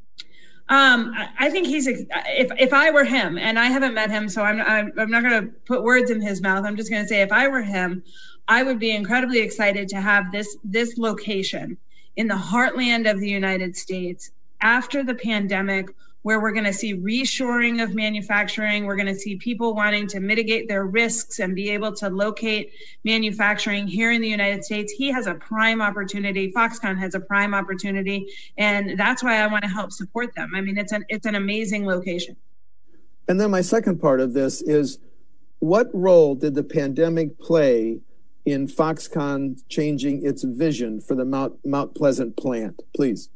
Um, 0.67 1.13
I 1.39 1.49
think 1.49 1.67
he's 1.67 1.87
if 1.87 2.51
if 2.59 2.73
I 2.73 2.91
were 2.91 3.03
him, 3.03 3.37
and 3.37 3.57
I 3.57 3.67
haven't 3.67 3.93
met 3.93 4.09
him, 4.09 4.27
so 4.29 4.41
I'm 4.43 4.59
I'm, 4.61 4.91
I'm 4.97 5.09
not 5.09 5.23
going 5.23 5.45
to 5.45 5.51
put 5.65 5.83
words 5.83 6.11
in 6.11 6.21
his 6.21 6.41
mouth. 6.41 6.65
I'm 6.65 6.75
just 6.75 6.89
going 6.89 7.03
to 7.03 7.07
say 7.07 7.21
if 7.21 7.31
I 7.31 7.47
were 7.47 7.61
him, 7.61 8.03
I 8.47 8.63
would 8.63 8.79
be 8.79 8.91
incredibly 8.91 9.39
excited 9.39 9.89
to 9.89 10.01
have 10.01 10.31
this 10.31 10.57
this 10.63 10.97
location 10.97 11.77
in 12.15 12.27
the 12.27 12.35
heartland 12.35 13.09
of 13.09 13.19
the 13.19 13.29
United 13.29 13.77
States 13.77 14.31
after 14.61 15.03
the 15.03 15.15
pandemic 15.15 15.89
where 16.21 16.41
we're 16.41 16.51
going 16.51 16.65
to 16.65 16.73
see 16.73 16.95
reshoring 16.95 17.81
of 17.81 17.95
manufacturing. 17.95 18.85
We're 18.85 18.97
going 18.97 19.07
to 19.07 19.15
see 19.15 19.37
people 19.37 19.73
wanting 19.73 20.07
to 20.07 20.19
mitigate 20.19 20.67
their 20.67 20.85
risks 20.85 21.39
and 21.39 21.55
be 21.55 21.69
able 21.69 21.93
to 21.93 22.09
locate 22.09 22.73
manufacturing 23.05 23.87
here 23.87 24.11
in 24.11 24.21
the 24.21 24.27
United 24.27 24.65
States. 24.65 24.91
He 24.91 25.11
has 25.11 25.27
a 25.27 25.35
prime 25.35 25.81
opportunity. 25.81 26.51
Foxconn 26.51 26.97
has 26.99 27.15
a 27.15 27.19
prime 27.19 27.53
opportunity, 27.53 28.27
and 28.57 28.99
that's 28.99 29.23
why 29.23 29.41
I 29.41 29.47
want 29.47 29.63
to 29.63 29.69
help 29.69 29.91
support 29.91 30.35
them. 30.35 30.51
I 30.55 30.61
mean, 30.61 30.77
it's 30.77 30.91
an 30.91 31.05
it's 31.07 31.25
an 31.25 31.35
amazing 31.35 31.85
location. 31.85 32.35
And 33.27 33.39
then 33.39 33.51
my 33.51 33.61
second 33.61 33.99
part 34.01 34.19
of 34.19 34.33
this 34.33 34.61
is 34.61 34.99
what 35.59 35.87
role 35.93 36.35
did 36.35 36.55
the 36.55 36.63
pandemic 36.63 37.39
play 37.39 37.99
in 38.45 38.67
Foxconn 38.67 39.61
changing 39.69 40.25
its 40.25 40.43
vision 40.43 40.99
for 40.99 41.15
the 41.15 41.25
Mount, 41.25 41.53
Mount 41.65 41.93
Pleasant 41.95 42.35
plant? 42.37 42.81
Please. 42.95 43.29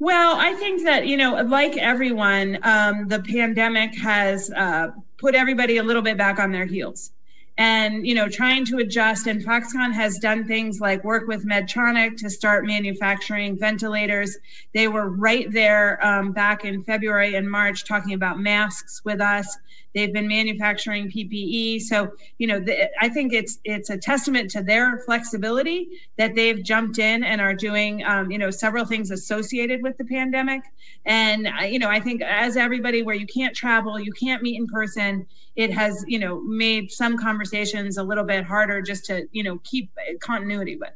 Well, 0.00 0.34
I 0.36 0.54
think 0.54 0.84
that, 0.84 1.06
you 1.06 1.18
know, 1.18 1.42
like 1.42 1.76
everyone, 1.76 2.58
um, 2.62 3.06
the 3.06 3.20
pandemic 3.20 3.96
has 3.98 4.50
uh, 4.50 4.92
put 5.18 5.34
everybody 5.34 5.76
a 5.76 5.82
little 5.82 6.02
bit 6.02 6.16
back 6.16 6.38
on 6.38 6.52
their 6.52 6.64
heels 6.64 7.12
and 7.58 8.06
you 8.06 8.14
know 8.14 8.28
trying 8.28 8.64
to 8.66 8.78
adjust. 8.78 9.26
And 9.26 9.44
foxconn 9.44 9.92
has 9.92 10.18
done 10.18 10.46
things 10.46 10.80
like 10.80 11.04
work 11.04 11.28
with 11.28 11.46
medtronic 11.46 12.16
to 12.18 12.30
start 12.30 12.66
manufacturing 12.66 13.58
ventilators. 13.58 14.36
They 14.74 14.88
were 14.88 15.08
right 15.08 15.50
there 15.52 16.04
um, 16.04 16.32
back 16.32 16.64
in 16.64 16.82
february 16.82 17.34
and 17.34 17.50
march 17.50 17.84
talking 17.86 18.14
about 18.14 18.38
masks 18.38 19.02
with 19.04 19.20
us. 19.20 19.58
They've 19.94 20.12
been 20.12 20.28
manufacturing 20.28 21.10
ppe 21.10 21.80
so 21.80 22.12
you 22.38 22.46
know 22.46 22.60
the, 22.60 22.88
i 23.00 23.08
think 23.08 23.32
it's 23.32 23.58
it's 23.64 23.90
a 23.90 23.98
testament 23.98 24.50
to 24.52 24.62
their 24.62 24.98
flexibility 24.98 25.88
that 26.16 26.34
they've 26.36 26.62
jumped 26.62 26.98
in 26.98 27.24
and 27.24 27.40
are 27.40 27.54
doing 27.54 28.04
um, 28.04 28.30
you 28.30 28.38
know 28.38 28.50
several 28.50 28.84
things 28.84 29.10
associated 29.10 29.82
with 29.82 29.98
the 29.98 30.04
pandemic. 30.04 30.62
And 31.04 31.48
uh, 31.48 31.64
you 31.64 31.78
know 31.78 31.88
i 31.88 32.00
think 32.00 32.22
as 32.22 32.56
everybody 32.56 33.02
where 33.02 33.16
you 33.16 33.26
can't 33.26 33.54
travel 33.54 33.98
you 33.98 34.12
can't 34.12 34.42
meet 34.42 34.56
in 34.58 34.66
person 34.68 35.26
it 35.56 35.72
has 35.72 36.04
you 36.06 36.18
know 36.18 36.40
made 36.42 36.90
some 36.90 37.18
conversations 37.40 37.96
a 37.96 38.02
little 38.02 38.24
bit 38.24 38.44
harder 38.44 38.82
just 38.82 39.06
to 39.06 39.26
you 39.32 39.42
know 39.42 39.58
keep 39.64 39.90
continuity 40.20 40.76
with 40.76 40.90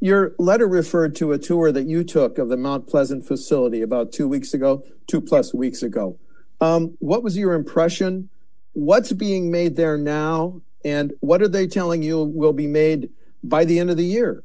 your 0.00 0.32
letter 0.38 0.68
referred 0.68 1.16
to 1.16 1.32
a 1.32 1.38
tour 1.38 1.72
that 1.72 1.88
you 1.88 2.04
took 2.04 2.38
of 2.38 2.48
the 2.48 2.56
Mount 2.56 2.86
Pleasant 2.86 3.26
facility 3.26 3.82
about 3.82 4.12
two 4.12 4.28
weeks 4.28 4.54
ago, 4.54 4.84
two 5.08 5.20
plus 5.20 5.52
weeks 5.52 5.82
ago. 5.82 6.16
Um, 6.60 6.96
what 7.00 7.24
was 7.24 7.36
your 7.36 7.54
impression? 7.54 8.28
What's 8.74 9.10
being 9.12 9.50
made 9.50 9.74
there 9.74 9.98
now? 9.98 10.62
And 10.84 11.14
what 11.18 11.42
are 11.42 11.48
they 11.48 11.66
telling 11.66 12.04
you 12.04 12.22
will 12.22 12.52
be 12.52 12.68
made 12.68 13.10
by 13.42 13.64
the 13.64 13.80
end 13.80 13.90
of 13.90 13.96
the 13.96 14.04
year? 14.04 14.44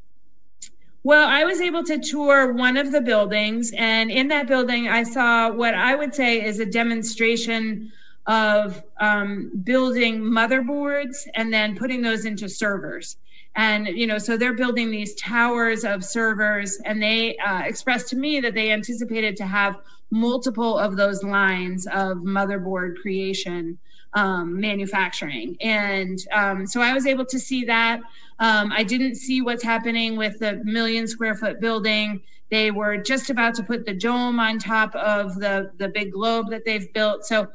Well, 1.03 1.29
I 1.29 1.43
was 1.43 1.61
able 1.61 1.83
to 1.83 1.99
tour 1.99 2.53
one 2.53 2.75
of 2.75 2.91
the 2.91 3.01
buildings, 3.01 3.71
and 3.77 4.09
in 4.09 4.29
that 4.29 4.47
building, 4.47 4.87
I 4.87 5.03
saw 5.03 5.51
what 5.51 5.75
I 5.75 5.93
would 5.93 6.15
say 6.15 6.43
is 6.43 6.59
a 6.59 6.65
demonstration 6.65 7.91
of 8.25 8.81
um, 8.99 9.51
building 9.63 10.21
motherboards 10.21 11.27
and 11.35 11.53
then 11.53 11.75
putting 11.75 12.01
those 12.01 12.25
into 12.25 12.47
servers. 12.47 13.17
And 13.55 13.87
you 13.87 14.07
know 14.07 14.17
so 14.17 14.37
they're 14.37 14.55
building 14.55 14.89
these 14.89 15.13
towers 15.15 15.83
of 15.83 16.03
servers 16.03 16.79
and 16.85 17.01
they 17.01 17.37
uh, 17.37 17.61
expressed 17.65 18.09
to 18.09 18.15
me 18.15 18.39
that 18.39 18.55
they 18.55 18.71
anticipated 18.71 19.35
to 19.37 19.45
have 19.45 19.77
multiple 20.09 20.77
of 20.77 20.95
those 20.95 21.23
lines 21.23 21.85
of 21.87 22.17
motherboard 22.17 22.95
creation 23.01 23.77
um, 24.13 24.59
manufacturing. 24.59 25.57
And 25.61 26.19
um, 26.31 26.67
so 26.67 26.81
i 26.81 26.93
was 26.93 27.05
able 27.05 27.25
to 27.25 27.39
see 27.39 27.65
that. 27.65 27.99
Um, 28.39 28.71
i 28.71 28.83
didn't 28.83 29.15
see 29.15 29.41
what's 29.41 29.63
happening 29.63 30.15
with 30.17 30.39
the 30.39 30.61
million 30.63 31.07
square 31.07 31.35
foot 31.35 31.59
building. 31.59 32.21
They 32.51 32.71
were 32.71 32.97
just 32.97 33.29
about 33.31 33.55
to 33.55 33.63
put 33.63 33.85
the 33.85 33.93
dome 33.93 34.39
on 34.39 34.59
top 34.59 34.95
of 34.95 35.35
the 35.35 35.71
the 35.77 35.89
big 35.89 36.11
globe 36.11 36.49
that 36.51 36.63
they've 36.65 36.91
built. 36.93 37.25
So 37.25 37.49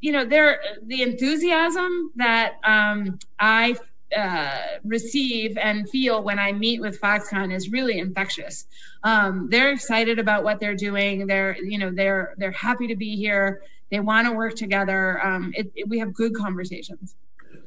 you 0.00 0.12
know, 0.12 0.24
there 0.24 0.60
the 0.82 1.02
enthusiasm 1.02 2.10
that 2.16 2.54
um, 2.64 3.18
I 3.38 3.76
uh, 4.16 4.58
receive 4.84 5.58
and 5.58 5.88
feel 5.88 6.22
when 6.22 6.38
I 6.38 6.52
meet 6.52 6.80
with 6.80 7.00
Foxconn 7.00 7.52
is 7.52 7.70
really 7.70 7.98
infectious. 7.98 8.66
Um, 9.02 9.48
they're 9.50 9.72
excited 9.72 10.18
about 10.18 10.44
what 10.44 10.60
they're 10.60 10.76
doing. 10.76 11.26
They're, 11.26 11.56
you 11.62 11.78
know, 11.78 11.90
they're 11.90 12.34
they're 12.36 12.52
happy 12.52 12.86
to 12.88 12.96
be 12.96 13.16
here. 13.16 13.62
They 13.90 14.00
want 14.00 14.26
to 14.26 14.32
work 14.32 14.54
together. 14.54 15.24
Um, 15.24 15.52
it, 15.56 15.70
it, 15.74 15.88
we 15.88 15.98
have 15.98 16.12
good 16.12 16.34
conversations. 16.34 17.14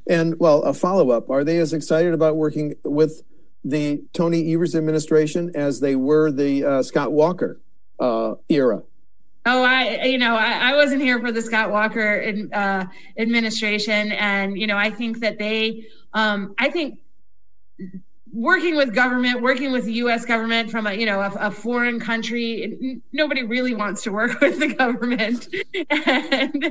And 0.07 0.39
well, 0.39 0.63
a 0.63 0.73
follow 0.73 1.11
up: 1.11 1.29
Are 1.29 1.43
they 1.43 1.57
as 1.57 1.73
excited 1.73 2.13
about 2.13 2.35
working 2.35 2.75
with 2.83 3.21
the 3.63 4.03
Tony 4.13 4.53
Evers 4.53 4.75
administration 4.75 5.51
as 5.55 5.79
they 5.79 5.95
were 5.95 6.31
the 6.31 6.63
uh, 6.63 6.83
Scott 6.83 7.11
Walker 7.11 7.59
uh, 7.99 8.35
era? 8.49 8.83
Oh, 9.45 9.63
I, 9.63 10.03
you 10.03 10.17
know, 10.17 10.35
I, 10.35 10.71
I, 10.71 10.75
wasn't 10.75 11.01
here 11.01 11.19
for 11.19 11.31
the 11.31 11.41
Scott 11.41 11.71
Walker 11.71 12.15
in, 12.15 12.53
uh, 12.53 12.85
administration. 13.17 14.11
And, 14.11 14.59
you 14.59 14.67
know, 14.67 14.77
I 14.77 14.89
think 14.89 15.19
that 15.19 15.39
they, 15.39 15.85
um, 16.13 16.53
I 16.57 16.69
think 16.69 16.99
working 18.31 18.75
with 18.75 18.93
government, 18.93 19.41
working 19.41 19.71
with 19.71 19.85
the 19.85 19.93
U.S. 19.93 20.25
government 20.25 20.69
from 20.69 20.87
a, 20.87 20.93
you 20.93 21.05
know, 21.05 21.19
a, 21.21 21.31
a 21.39 21.51
foreign 21.51 21.99
country, 21.99 23.01
nobody 23.11 23.43
really 23.43 23.73
wants 23.73 24.03
to 24.03 24.11
work 24.11 24.39
with 24.41 24.59
the 24.59 24.73
government. 24.73 25.47
and, 25.89 26.63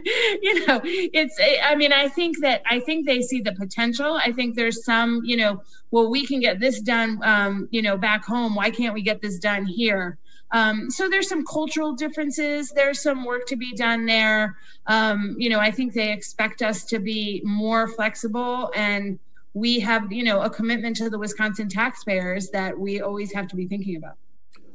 you 0.43 0.67
know, 0.67 0.81
it's, 0.85 1.39
I 1.65 1.75
mean, 1.75 1.93
I 1.93 2.09
think 2.09 2.41
that, 2.41 2.63
I 2.67 2.81
think 2.81 3.07
they 3.07 3.23
see 3.23 3.41
the 3.41 3.53
potential. 3.53 4.19
I 4.23 4.33
think 4.33 4.55
there's 4.55 4.85
some, 4.85 5.23
you 5.25 5.37
know, 5.37 5.63
well, 5.91 6.11
we 6.11 6.27
can 6.27 6.41
get 6.41 6.61
this 6.61 6.81
done, 6.81 7.21
um, 7.23 7.69
you 7.71 7.83
know, 7.83 7.97
back 7.97 8.25
home. 8.25 8.55
Why 8.55 8.71
can't 8.71 8.95
we 8.95 9.03
get 9.03 9.23
this 9.23 9.39
done 9.39 9.65
here? 9.65 10.19
Um, 10.51 10.91
so 10.91 11.09
there's 11.09 11.29
some 11.29 11.45
cultural 11.45 11.93
differences. 11.93 12.71
There's 12.71 13.03
some 13.03 13.25
work 13.25 13.47
to 13.49 13.57
be 13.57 13.75
done 13.75 14.07
there. 14.07 14.57
Um, 14.87 15.37
you 15.39 15.51
know, 15.51 15.59
I 15.59 15.71
think 15.71 15.93
they 15.93 16.13
expect 16.13 16.63
us 16.63 16.85
to 16.87 16.99
be 16.99 17.43
more 17.45 17.89
flexible 17.89 18.73
and 18.75 19.19
we 19.55 19.81
have, 19.81 20.13
you 20.13 20.25
know, 20.25 20.41
a 20.43 20.51
commitment 20.51 20.97
to 20.97 21.11
the 21.11 21.19
Wisconsin 21.19 21.69
taxpayers 21.69 22.51
that 22.51 22.79
we 22.79 23.01
always 23.01 23.33
have 23.33 23.49
to 23.49 23.57
be 23.57 23.67
thinking 23.67 23.97
about. 23.97 24.17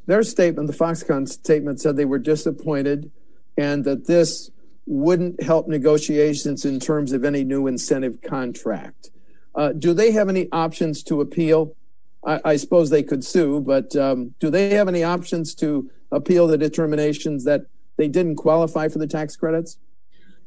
Their 0.06 0.24
statement, 0.24 0.68
the 0.68 0.74
Foxconn 0.74 1.28
statement 1.28 1.80
said 1.80 1.96
they 1.96 2.06
were 2.06 2.20
disappointed 2.20 3.12
and 3.58 3.86
that 3.86 4.08
this 4.08 4.52
wouldn't 4.86 5.42
help 5.42 5.68
negotiations 5.68 6.66
in 6.66 6.80
terms 6.80 7.14
of 7.14 7.24
any 7.24 7.44
new 7.44 7.68
incentive 7.68 8.22
contract. 8.22 9.12
Uh, 9.56 9.72
do 9.72 9.94
they 9.94 10.12
have 10.12 10.28
any 10.28 10.50
options 10.52 11.04
to 11.04 11.22
appeal? 11.22 11.76
I, 12.26 12.42
I 12.46 12.56
suppose 12.56 12.90
they 12.90 13.04
could 13.04 13.24
sue, 13.24 13.62
but 13.62 13.96
um, 13.96 14.34
do 14.40 14.50
they 14.50 14.74
have 14.76 14.88
any 14.88 15.04
options 15.04 15.56
to 15.56 15.90
appeal 16.12 16.48
the 16.48 16.58
determinations 16.58 17.44
that 17.46 17.66
they 17.98 18.08
didn't 18.08 18.36
qualify 18.36 18.88
for 18.88 19.00
the 19.00 19.08
tax 19.08 19.36
credits? 19.36 19.78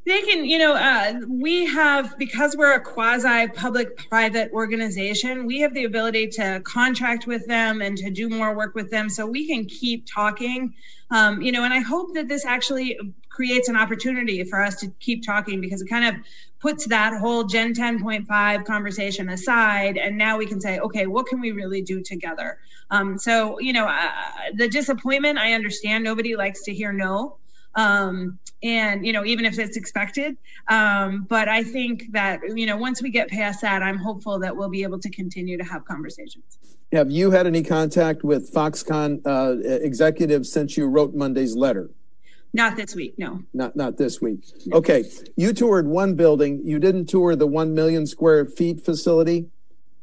They 0.06 0.23
can, 0.23 0.45
you 0.45 0.59
know, 0.59 0.75
uh, 0.75 1.14
we 1.28 1.66
have, 1.66 2.16
because 2.16 2.56
we're 2.56 2.75
a 2.75 2.80
quasi 2.80 3.49
public 3.49 3.97
private 4.09 4.52
organization, 4.52 5.47
we 5.47 5.59
have 5.61 5.75
the 5.75 5.85
ability 5.85 6.28
to 6.28 6.61
contract 6.64 7.26
with 7.26 7.45
them 7.49 7.83
and 7.83 7.99
to 7.99 8.11
do 8.11 8.28
more 8.28 8.54
work 8.56 8.76
with 8.76 8.88
them 8.88 9.09
so 9.09 9.26
we 9.26 9.49
can 9.49 9.64
keep 9.64 10.06
talking. 10.06 10.75
Um, 11.11 11.42
you 11.42 11.50
know, 11.50 11.64
and 11.64 11.75
I 11.75 11.80
hope 11.80 12.14
that 12.14 12.28
this 12.28 12.45
actually 12.45 12.97
creates 13.37 13.69
an 13.69 13.76
opportunity 13.76 14.43
for 14.45 14.62
us 14.62 14.76
to 14.76 14.88
keep 14.99 15.23
talking 15.23 15.61
because 15.61 15.83
it 15.83 15.88
kind 15.88 16.07
of 16.07 16.14
puts 16.59 16.87
that 16.87 17.12
whole 17.21 17.45
Gen 17.45 17.75
10.5 17.75 18.64
conversation 18.64 19.28
aside. 19.28 19.99
And 19.99 20.16
now 20.16 20.38
we 20.38 20.47
can 20.47 20.59
say, 20.59 20.78
okay, 20.78 21.07
what 21.07 21.26
can 21.26 21.38
we 21.38 21.52
really 21.52 21.83
do 21.83 22.02
together? 22.02 22.59
Um, 22.90 23.19
so, 23.19 23.61
you 23.61 23.75
know, 23.75 23.85
uh, 23.85 24.11
the 24.55 24.69
disappointment, 24.69 25.38
I 25.38 25.52
understand 25.52 26.02
nobody 26.02 26.35
likes 26.35 26.62
to 26.62 26.73
hear 26.73 26.95
no. 26.95 27.37
Um, 27.75 28.38
and 28.62 29.05
you 29.05 29.12
know 29.12 29.23
even 29.26 29.45
if 29.45 29.59
it's 29.59 29.76
expected 29.76 30.35
um, 30.69 31.26
but 31.28 31.47
i 31.47 31.62
think 31.62 32.11
that 32.12 32.40
you 32.55 32.64
know 32.64 32.75
once 32.75 33.02
we 33.02 33.11
get 33.11 33.28
past 33.28 33.61
that 33.61 33.83
i'm 33.83 33.99
hopeful 33.99 34.38
that 34.38 34.57
we'll 34.57 34.71
be 34.71 34.83
able 34.83 34.99
to 34.99 35.11
continue 35.11 35.59
to 35.59 35.62
have 35.62 35.85
conversations 35.85 36.57
have 36.90 37.11
you 37.11 37.31
had 37.31 37.47
any 37.47 37.62
contact 37.62 38.25
with 38.25 38.50
foxconn 38.50 39.21
uh, 39.26 39.57
executives 39.85 40.50
since 40.50 40.75
you 40.78 40.87
wrote 40.88 41.14
monday's 41.14 41.55
letter 41.55 41.90
not 42.56 42.75
this 42.75 42.94
week, 42.94 43.18
no. 43.18 43.42
Not 43.52 43.76
not 43.76 43.98
this 43.98 44.20
week. 44.20 44.40
No. 44.64 44.78
Okay, 44.78 45.04
you 45.36 45.52
toured 45.52 45.86
one 45.86 46.14
building. 46.14 46.62
You 46.64 46.78
didn't 46.78 47.06
tour 47.06 47.36
the 47.36 47.46
one 47.46 47.75
million 47.75 48.06
square 48.06 48.46
feet 48.46 48.84
facility. 48.84 49.46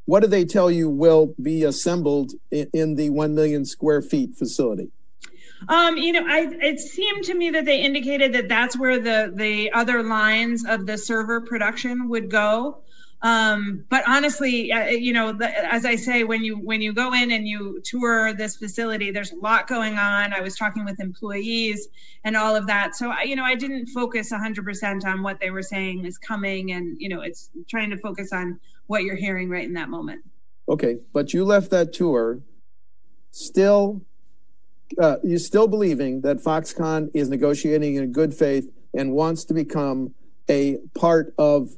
What 0.05 0.19
do 0.19 0.27
they 0.27 0.45
tell 0.45 0.69
you 0.69 0.87
will 0.89 1.33
be 1.41 1.63
assembled 1.63 2.33
in, 2.51 2.69
in 2.71 2.95
the 2.95 3.09
one 3.09 3.33
million 3.33 3.65
square 3.65 4.03
feet 4.03 4.35
facility? 4.35 4.91
Um, 5.67 5.97
you 5.97 6.13
know, 6.13 6.25
I 6.27 6.47
it 6.61 6.79
seemed 6.79 7.23
to 7.25 7.33
me 7.33 7.49
that 7.49 7.65
they 7.65 7.81
indicated 7.81 8.33
that 8.33 8.49
that's 8.49 8.77
where 8.77 8.99
the 8.99 9.31
the 9.33 9.71
other 9.71 10.03
lines 10.03 10.63
of 10.63 10.85
the 10.85 10.97
server 10.97 11.41
production 11.41 12.07
would 12.09 12.29
go. 12.29 12.83
Um, 13.23 13.85
but 13.89 14.03
honestly, 14.05 14.69
uh, 14.73 14.87
you 14.87 15.13
know, 15.13 15.31
the, 15.31 15.47
as 15.73 15.85
I 15.85 15.95
say, 15.95 16.25
when 16.25 16.43
you 16.43 16.57
when 16.57 16.81
you 16.81 16.91
go 16.91 17.13
in 17.13 17.31
and 17.31 17.47
you 17.47 17.81
tour 17.81 18.33
this 18.33 18.57
facility, 18.57 19.11
there's 19.11 19.31
a 19.31 19.37
lot 19.37 19.65
going 19.67 19.97
on. 19.97 20.33
I 20.33 20.41
was 20.41 20.57
talking 20.57 20.83
with 20.83 20.99
employees 20.99 21.87
and 22.25 22.35
all 22.35 22.53
of 22.53 22.67
that, 22.67 22.95
so 22.97 23.11
I, 23.11 23.23
you 23.23 23.37
know, 23.37 23.45
I 23.45 23.55
didn't 23.55 23.87
focus 23.87 24.31
100% 24.31 25.05
on 25.05 25.23
what 25.23 25.39
they 25.39 25.51
were 25.51 25.61
saying 25.61 26.03
is 26.05 26.17
coming, 26.17 26.73
and 26.73 26.99
you 26.99 27.07
know, 27.07 27.21
it's 27.21 27.49
trying 27.69 27.89
to 27.91 27.97
focus 27.97 28.33
on 28.33 28.59
what 28.87 29.03
you're 29.03 29.15
hearing 29.15 29.49
right 29.49 29.65
in 29.65 29.73
that 29.73 29.89
moment. 29.89 30.21
Okay, 30.67 30.97
but 31.13 31.33
you 31.33 31.45
left 31.45 31.71
that 31.71 31.93
tour 31.93 32.41
still 33.31 34.01
uh, 34.99 35.15
you 35.23 35.37
still 35.37 35.67
believing 35.67 36.21
that 36.21 36.37
Foxconn 36.37 37.09
is 37.13 37.29
negotiating 37.29 37.95
in 37.95 38.11
good 38.11 38.33
faith 38.33 38.69
and 38.93 39.13
wants 39.13 39.45
to 39.45 39.53
become 39.53 40.13
a 40.49 40.77
part 40.93 41.33
of 41.37 41.69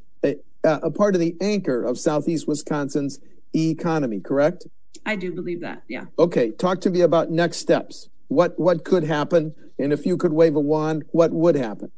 a, 0.66 0.80
a 0.84 0.92
part 0.92 1.16
of 1.16 1.22
the 1.22 1.36
anchor 1.40 1.84
of 1.84 1.98
Southeast 1.98 2.48
Wisconsin's 2.48 3.20
economy, 3.56 4.20
correct? 4.20 4.68
I 5.06 5.16
do 5.16 5.32
believe 5.32 5.62
that. 5.62 5.84
Yeah. 5.88 6.06
Okay. 6.18 6.52
Talk 6.52 6.82
to 6.82 6.90
me 6.90 7.02
about 7.02 7.32
next 7.32 7.58
steps. 7.58 8.10
What 8.28 8.60
what 8.60 8.84
could 8.84 9.04
happen, 9.04 9.54
and 9.78 9.94
if 9.94 10.06
you 10.06 10.18
could 10.18 10.34
wave 10.34 10.56
a 10.56 10.60
wand, 10.60 11.04
what 11.12 11.32
would 11.32 11.56
happen? 11.56 11.92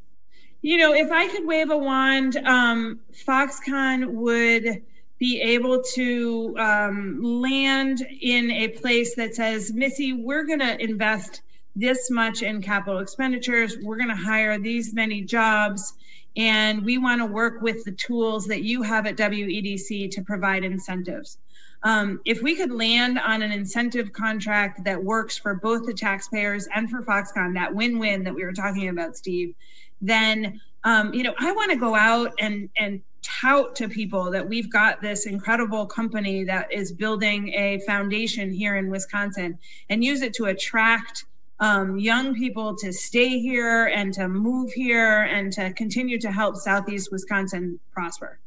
You 0.62 0.78
know, 0.78 0.94
if 0.94 1.12
I 1.12 1.28
could 1.30 1.46
wave 1.46 1.70
a 1.70 1.78
wand, 1.78 2.36
um, 2.36 3.00
Foxconn 3.26 4.10
would 4.10 4.84
be 5.20 5.42
able 5.42 5.82
to 5.94 6.56
um, 6.60 7.20
land 7.22 8.06
in 8.22 8.52
a 8.52 8.68
place 8.68 9.16
that 9.16 9.36
says, 9.36 9.72
Missy, 9.74 10.14
we're 10.14 10.44
going 10.44 10.60
to 10.60 10.84
invest 10.84 11.42
this 11.76 12.10
much 12.12 12.42
in 12.42 12.62
capital 12.62 13.00
expenditures. 13.00 13.78
We're 13.82 13.98
going 13.98 14.10
to 14.10 14.16
hire 14.16 14.60
these 14.60 14.94
many 14.94 15.22
jobs. 15.22 15.94
And 16.38 16.86
we 16.86 17.00
want 17.00 17.20
to 17.20 17.26
work 17.26 17.62
with 17.62 17.84
the 17.84 17.92
tools 17.92 18.46
that 18.46 18.62
you 18.64 18.84
have 18.84 19.08
at 19.08 19.18
WEDC 19.18 20.12
to 20.12 20.22
provide 20.22 20.64
incentives. 20.64 21.38
Um, 21.84 22.22
if 22.26 22.42
we 22.42 22.56
could 22.56 22.72
land 22.72 23.20
on 23.20 23.42
an 23.42 23.52
incentive 23.52 24.14
contract 24.14 24.84
that 24.86 25.04
works 25.04 25.38
for 25.38 25.56
both 25.56 25.86
the 25.86 25.94
taxpayers 25.94 26.68
and 26.74 26.90
for 26.90 27.02
Foxconn, 27.02 27.54
that 27.56 27.74
win-win 27.74 28.24
that 28.24 28.34
we 28.34 28.44
were 28.44 28.54
talking 28.54 28.90
about, 28.90 29.18
Steve, 29.18 29.56
then 30.02 30.62
um, 30.84 31.14
you 31.14 31.24
know 31.24 31.34
I 31.40 31.52
want 31.52 31.72
to 31.72 31.78
go 31.78 31.96
out 31.96 32.34
and 32.40 32.70
and 32.78 33.02
tout 33.22 33.76
to 33.76 33.90
people 33.90 34.32
that 34.32 34.48
we've 34.48 34.72
got 34.72 35.02
this 35.02 35.26
incredible 35.26 35.86
company 35.86 36.46
that 36.46 36.72
is 36.72 36.92
building 36.92 37.50
a 37.54 37.80
foundation 37.80 38.54
here 38.54 38.76
in 38.76 38.90
Wisconsin 38.90 39.58
and 39.90 40.04
use 40.04 40.22
it 40.22 40.34
to 40.36 40.46
attract 40.46 41.26
um, 41.60 41.98
young 41.98 42.36
people 42.36 42.76
to 42.78 42.94
stay 42.94 43.40
here 43.40 43.86
and 43.86 44.14
to 44.14 44.28
move 44.28 44.72
here 44.72 45.24
and 45.24 45.52
to 45.54 45.74
continue 45.74 46.20
to 46.20 46.32
help 46.32 46.56
Southeast 46.56 47.12
Wisconsin 47.12 47.80
prosper. 47.92 48.40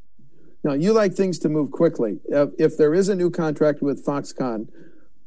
Now, 0.62 0.72
you 0.72 0.92
like 0.92 1.14
things 1.14 1.38
to 1.40 1.48
move 1.48 1.70
quickly. 1.70 2.20
Uh, 2.32 2.48
if 2.58 2.76
there 2.76 2.94
is 2.94 3.08
a 3.08 3.14
new 3.14 3.30
contract 3.30 3.82
with 3.82 4.04
Foxconn, 4.04 4.68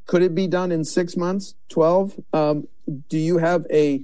could 0.06 0.22
it 0.22 0.36
be 0.36 0.48
done 0.48 0.72
in 0.72 0.84
six 0.84 1.18
months, 1.18 1.56
12? 1.70 2.20
Um, 2.34 2.68
do 3.10 3.18
you 3.18 3.38
have 3.38 3.66
a 3.72 4.04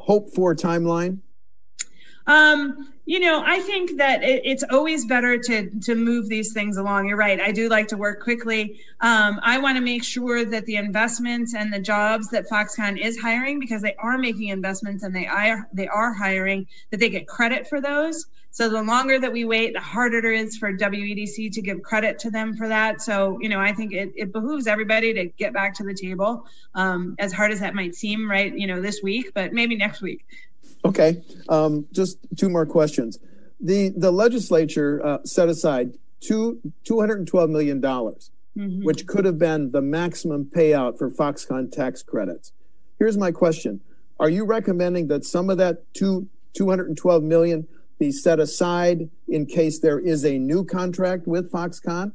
hope 0.00 0.32
for 0.34 0.54
timeline? 0.54 1.18
Um, 2.28 2.92
you 3.06 3.20
know, 3.20 3.42
I 3.44 3.60
think 3.60 3.96
that 3.96 4.22
it, 4.22 4.42
it's 4.44 4.62
always 4.70 5.06
better 5.06 5.38
to 5.38 5.70
to 5.80 5.94
move 5.94 6.28
these 6.28 6.52
things 6.52 6.76
along. 6.76 7.08
You're 7.08 7.16
right. 7.16 7.40
I 7.40 7.52
do 7.52 7.70
like 7.70 7.88
to 7.88 7.96
work 7.96 8.22
quickly. 8.22 8.80
Um, 9.00 9.40
I 9.42 9.58
want 9.58 9.78
to 9.78 9.82
make 9.82 10.04
sure 10.04 10.44
that 10.44 10.66
the 10.66 10.76
investments 10.76 11.54
and 11.54 11.72
the 11.72 11.80
jobs 11.80 12.28
that 12.28 12.50
Foxconn 12.50 12.98
is 13.00 13.18
hiring, 13.18 13.60
because 13.60 13.80
they 13.80 13.94
are 13.94 14.18
making 14.18 14.48
investments 14.48 15.04
and 15.04 15.16
they 15.16 15.26
are 15.26 15.66
they 15.72 15.88
are 15.88 16.12
hiring, 16.12 16.66
that 16.90 17.00
they 17.00 17.08
get 17.08 17.26
credit 17.26 17.66
for 17.66 17.80
those. 17.80 18.26
So 18.50 18.68
the 18.68 18.82
longer 18.82 19.18
that 19.18 19.32
we 19.32 19.46
wait, 19.46 19.72
the 19.72 19.80
harder 19.80 20.18
it 20.18 20.40
is 20.40 20.58
for 20.58 20.72
WEDC 20.72 21.52
to 21.52 21.62
give 21.62 21.82
credit 21.82 22.18
to 22.20 22.30
them 22.30 22.56
for 22.56 22.68
that. 22.68 23.00
So 23.00 23.38
you 23.40 23.48
know, 23.48 23.58
I 23.58 23.72
think 23.72 23.94
it, 23.94 24.12
it 24.16 24.32
behooves 24.34 24.66
everybody 24.66 25.14
to 25.14 25.24
get 25.38 25.54
back 25.54 25.72
to 25.76 25.82
the 25.82 25.94
table, 25.94 26.44
um, 26.74 27.16
as 27.18 27.32
hard 27.32 27.52
as 27.52 27.60
that 27.60 27.74
might 27.74 27.94
seem, 27.94 28.30
right? 28.30 28.52
You 28.54 28.66
know, 28.66 28.82
this 28.82 29.02
week, 29.02 29.32
but 29.34 29.54
maybe 29.54 29.76
next 29.76 30.02
week. 30.02 30.26
Okay, 30.84 31.22
um, 31.48 31.86
just 31.92 32.18
two 32.36 32.48
more 32.48 32.66
questions. 32.66 33.18
The 33.60 33.90
the 33.90 34.10
legislature 34.10 35.04
uh, 35.04 35.18
set 35.24 35.48
aside 35.48 35.94
two 36.20 36.60
two 36.84 37.00
hundred 37.00 37.18
and 37.18 37.26
twelve 37.26 37.50
million 37.50 37.80
dollars, 37.80 38.30
mm-hmm. 38.56 38.84
which 38.84 39.06
could 39.06 39.24
have 39.24 39.38
been 39.38 39.72
the 39.72 39.82
maximum 39.82 40.44
payout 40.44 40.98
for 40.98 41.10
Foxconn 41.10 41.70
tax 41.70 42.02
credits. 42.02 42.52
Here's 42.98 43.18
my 43.18 43.32
question: 43.32 43.80
Are 44.20 44.30
you 44.30 44.44
recommending 44.44 45.08
that 45.08 45.24
some 45.24 45.50
of 45.50 45.58
that 45.58 45.92
two 45.94 46.28
two 46.54 46.68
hundred 46.68 46.88
and 46.88 46.96
twelve 46.96 47.22
million 47.22 47.66
be 47.98 48.12
set 48.12 48.38
aside 48.38 49.10
in 49.26 49.44
case 49.44 49.80
there 49.80 49.98
is 49.98 50.24
a 50.24 50.38
new 50.38 50.64
contract 50.64 51.26
with 51.26 51.50
Foxconn? 51.50 52.12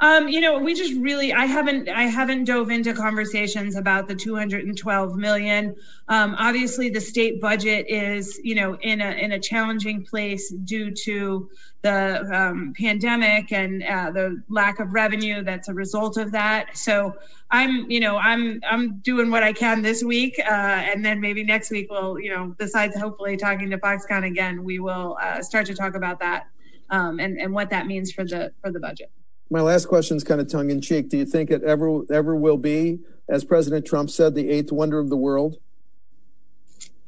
Um, 0.00 0.28
you 0.28 0.42
know, 0.42 0.58
we 0.58 0.74
just 0.74 0.94
really 0.94 1.32
I 1.32 1.46
haven't 1.46 1.88
I 1.88 2.02
haven't 2.02 2.44
dove 2.44 2.70
into 2.70 2.92
conversations 2.92 3.76
about 3.76 4.08
the 4.08 4.14
212 4.14 5.16
million. 5.16 5.74
Um, 6.08 6.36
obviously, 6.38 6.90
the 6.90 7.00
state 7.00 7.40
budget 7.40 7.86
is 7.88 8.38
you 8.44 8.54
know 8.54 8.76
in 8.76 9.00
a 9.00 9.10
in 9.12 9.32
a 9.32 9.40
challenging 9.40 10.04
place 10.04 10.50
due 10.50 10.90
to 10.90 11.48
the 11.80 12.28
um, 12.30 12.74
pandemic 12.78 13.52
and 13.52 13.82
uh, 13.84 14.10
the 14.10 14.42
lack 14.50 14.80
of 14.80 14.92
revenue 14.92 15.42
that's 15.42 15.68
a 15.68 15.74
result 15.74 16.18
of 16.18 16.32
that. 16.32 16.76
So 16.76 17.16
I'm 17.50 17.90
you 17.90 18.00
know 18.00 18.18
I'm 18.18 18.60
I'm 18.68 18.98
doing 18.98 19.30
what 19.30 19.42
I 19.42 19.54
can 19.54 19.80
this 19.80 20.04
week, 20.04 20.38
uh, 20.38 20.50
and 20.50 21.02
then 21.02 21.22
maybe 21.22 21.42
next 21.42 21.70
week 21.70 21.86
we'll 21.90 22.20
you 22.20 22.34
know 22.34 22.54
besides 22.58 22.94
hopefully 22.98 23.38
talking 23.38 23.70
to 23.70 23.78
Foxconn 23.78 24.26
again, 24.26 24.62
we 24.62 24.78
will 24.78 25.16
uh, 25.22 25.40
start 25.42 25.64
to 25.66 25.74
talk 25.74 25.94
about 25.94 26.20
that 26.20 26.48
um, 26.90 27.18
and 27.18 27.38
and 27.38 27.54
what 27.54 27.70
that 27.70 27.86
means 27.86 28.12
for 28.12 28.24
the 28.24 28.52
for 28.60 28.70
the 28.70 28.80
budget 28.80 29.10
my 29.50 29.60
last 29.60 29.86
question 29.86 30.16
is 30.16 30.24
kind 30.24 30.40
of 30.40 30.50
tongue 30.50 30.70
in 30.70 30.80
cheek. 30.80 31.08
Do 31.08 31.18
you 31.18 31.26
think 31.26 31.50
it 31.50 31.62
ever 31.62 32.02
ever 32.10 32.34
will 32.34 32.56
be, 32.56 33.00
as 33.28 33.44
President 33.44 33.86
Trump 33.86 34.10
said, 34.10 34.34
the 34.34 34.50
eighth 34.50 34.72
wonder 34.72 34.98
of 34.98 35.08
the 35.08 35.16
world? 35.16 35.58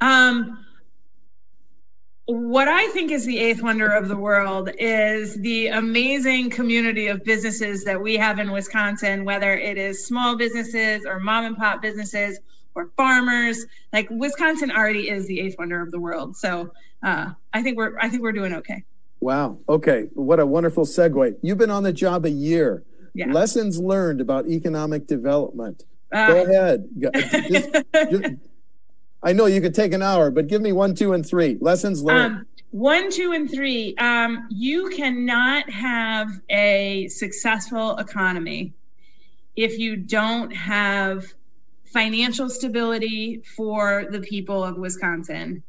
Um, 0.01 0.65
what 2.25 2.67
I 2.67 2.87
think 2.89 3.11
is 3.11 3.25
the 3.25 3.39
eighth 3.39 3.61
wonder 3.61 3.91
of 3.91 4.07
the 4.07 4.15
world 4.15 4.69
is 4.77 5.35
the 5.35 5.67
amazing 5.67 6.51
community 6.51 7.07
of 7.07 7.23
businesses 7.23 7.83
that 7.85 7.99
we 7.99 8.17
have 8.17 8.37
in 8.37 8.51
Wisconsin, 8.51 9.25
whether 9.25 9.51
it 9.57 9.77
is 9.77 10.05
small 10.05 10.37
businesses 10.37 11.05
or 11.05 11.19
mom 11.19 11.45
and 11.45 11.57
pop 11.57 11.81
businesses 11.81 12.39
or 12.75 12.91
farmers. 12.95 13.65
Like 13.91 14.07
Wisconsin 14.11 14.69
already 14.69 15.09
is 15.09 15.27
the 15.27 15.39
eighth 15.39 15.57
wonder 15.57 15.81
of 15.81 15.89
the 15.89 15.99
world. 15.99 16.37
So 16.37 16.71
uh, 17.01 17.31
I 17.51 17.63
think 17.63 17.77
we're 17.77 17.97
I 17.99 18.09
think 18.09 18.21
we're 18.21 18.31
doing 18.31 18.53
okay. 18.55 18.83
Wow. 19.21 19.59
Okay. 19.67 20.09
What 20.13 20.39
a 20.39 20.45
wonderful 20.45 20.85
segue. 20.85 21.35
You've 21.41 21.57
been 21.57 21.71
on 21.71 21.83
the 21.83 21.93
job 21.93 22.25
a 22.25 22.29
year. 22.29 22.83
Yeah. 23.13 23.31
Lessons 23.31 23.79
learned 23.79 24.21
about 24.21 24.47
economic 24.47 25.07
development. 25.07 25.83
Uh, 26.11 26.27
Go 26.27 26.43
ahead. 26.43 26.89
Just, 26.99 27.73
just, 27.93 28.33
I 29.21 29.33
know 29.33 29.45
you 29.45 29.61
could 29.61 29.75
take 29.75 29.93
an 29.93 30.01
hour, 30.01 30.31
but 30.31 30.47
give 30.47 30.61
me 30.61 30.71
one, 30.71 30.95
two, 30.95 31.13
and 31.13 31.25
three. 31.25 31.57
Lessons 31.59 32.01
learned. 32.01 32.35
Um, 32.37 32.45
one, 32.71 33.11
two, 33.11 33.33
and 33.33 33.49
three. 33.51 33.95
Um, 33.97 34.47
you 34.49 34.89
cannot 34.89 35.69
have 35.69 36.29
a 36.49 37.07
successful 37.09 37.97
economy 37.97 38.73
if 39.55 39.77
you 39.77 39.97
don't 39.97 40.55
have 40.55 41.33
financial 41.83 42.49
stability 42.49 43.41
for 43.57 44.05
the 44.09 44.21
people 44.21 44.63
of 44.63 44.77
Wisconsin, 44.77 45.63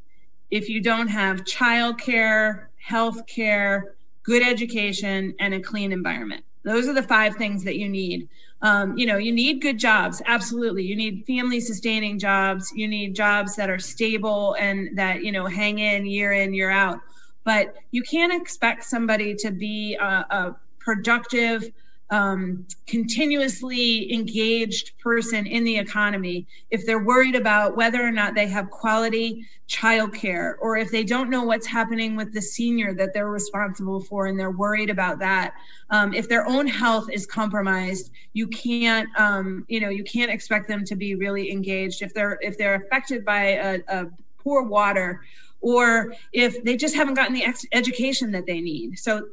if 0.50 0.68
you 0.68 0.80
don't 0.80 1.08
have 1.08 1.44
childcare, 1.44 2.66
health 2.82 3.26
care, 3.26 3.94
good 4.22 4.42
education, 4.42 5.34
and 5.40 5.54
a 5.54 5.60
clean 5.60 5.92
environment. 5.92 6.44
Those 6.62 6.88
are 6.88 6.92
the 6.92 7.02
five 7.02 7.36
things 7.36 7.64
that 7.64 7.76
you 7.76 7.88
need. 7.88 8.28
Um, 8.62 8.98
you 8.98 9.06
know, 9.06 9.16
you 9.16 9.32
need 9.32 9.62
good 9.62 9.78
jobs. 9.78 10.20
Absolutely. 10.26 10.82
You 10.82 10.94
need 10.94 11.24
family 11.26 11.60
sustaining 11.60 12.18
jobs. 12.18 12.70
You 12.74 12.86
need 12.86 13.14
jobs 13.14 13.56
that 13.56 13.70
are 13.70 13.78
stable 13.78 14.54
and 14.58 14.98
that, 14.98 15.24
you 15.24 15.32
know, 15.32 15.46
hang 15.46 15.78
in 15.78 16.04
year 16.04 16.32
in, 16.32 16.52
year 16.52 16.70
out. 16.70 17.00
But 17.44 17.74
you 17.90 18.02
can't 18.02 18.34
expect 18.34 18.84
somebody 18.84 19.34
to 19.36 19.50
be 19.50 19.96
a, 19.96 20.04
a 20.04 20.56
productive, 20.78 21.64
um, 22.10 22.66
continuously 22.86 24.12
engaged 24.12 24.98
person 24.98 25.46
in 25.46 25.64
the 25.64 25.78
economy 25.78 26.46
if 26.70 26.84
they're 26.84 27.04
worried 27.04 27.36
about 27.36 27.76
whether 27.76 28.04
or 28.04 28.10
not 28.10 28.34
they 28.34 28.48
have 28.48 28.68
quality 28.70 29.46
childcare 29.68 30.54
or 30.60 30.76
if 30.76 30.90
they 30.90 31.04
don't 31.04 31.30
know 31.30 31.44
what's 31.44 31.66
happening 31.66 32.16
with 32.16 32.34
the 32.34 32.42
senior 32.42 32.92
that 32.92 33.14
they're 33.14 33.30
responsible 33.30 34.00
for 34.00 34.26
and 34.26 34.38
they're 34.38 34.50
worried 34.50 34.90
about 34.90 35.20
that 35.20 35.54
um, 35.90 36.12
if 36.12 36.28
their 36.28 36.46
own 36.46 36.66
health 36.66 37.08
is 37.10 37.26
compromised 37.26 38.10
you 38.32 38.46
can't 38.48 39.08
um, 39.18 39.64
you 39.68 39.80
know 39.80 39.88
you 39.88 40.04
can't 40.04 40.30
expect 40.30 40.68
them 40.68 40.84
to 40.84 40.96
be 40.96 41.14
really 41.14 41.50
engaged. 41.50 42.02
If 42.02 42.14
they're 42.14 42.38
if 42.40 42.58
they're 42.58 42.74
affected 42.74 43.24
by 43.24 43.42
a, 43.42 43.80
a 43.88 44.06
poor 44.38 44.62
water 44.62 45.22
or 45.60 46.14
if 46.32 46.62
they 46.64 46.76
just 46.76 46.94
haven't 46.94 47.14
gotten 47.14 47.34
the 47.34 47.44
ex- 47.44 47.66
education 47.72 48.32
that 48.32 48.46
they 48.46 48.60
need. 48.60 48.98
So 48.98 49.28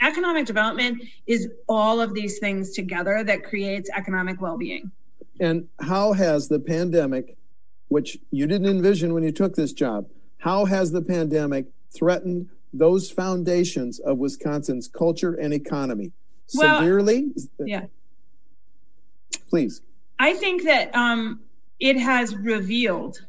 economic 0.00 0.46
development 0.46 1.02
is 1.26 1.48
all 1.68 2.00
of 2.00 2.14
these 2.14 2.38
things 2.38 2.72
together 2.72 3.24
that 3.24 3.44
creates 3.44 3.90
economic 3.94 4.40
well-being. 4.40 4.90
And 5.40 5.68
how 5.80 6.12
has 6.12 6.48
the 6.48 6.58
pandemic 6.58 7.36
which 7.88 8.18
you 8.30 8.46
didn't 8.46 8.68
envision 8.68 9.14
when 9.14 9.22
you 9.22 9.32
took 9.32 9.54
this 9.54 9.72
job 9.72 10.06
how 10.38 10.64
has 10.64 10.92
the 10.92 11.02
pandemic 11.02 11.66
threatened 11.92 12.48
those 12.72 13.10
foundations 13.10 13.98
of 13.98 14.18
wisconsin's 14.18 14.86
culture 14.86 15.34
and 15.34 15.52
economy? 15.52 16.12
Well, 16.54 16.78
severely? 16.78 17.32
yeah. 17.58 17.86
Please. 19.48 19.80
I 20.18 20.34
think 20.34 20.64
that 20.64 20.94
um, 20.94 21.40
it 21.80 21.98
has 21.98 22.36
revealed 22.36 23.24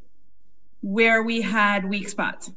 where 0.81 1.23
we 1.23 1.41
had 1.41 1.85
weak 1.85 2.07
spots 2.07 2.51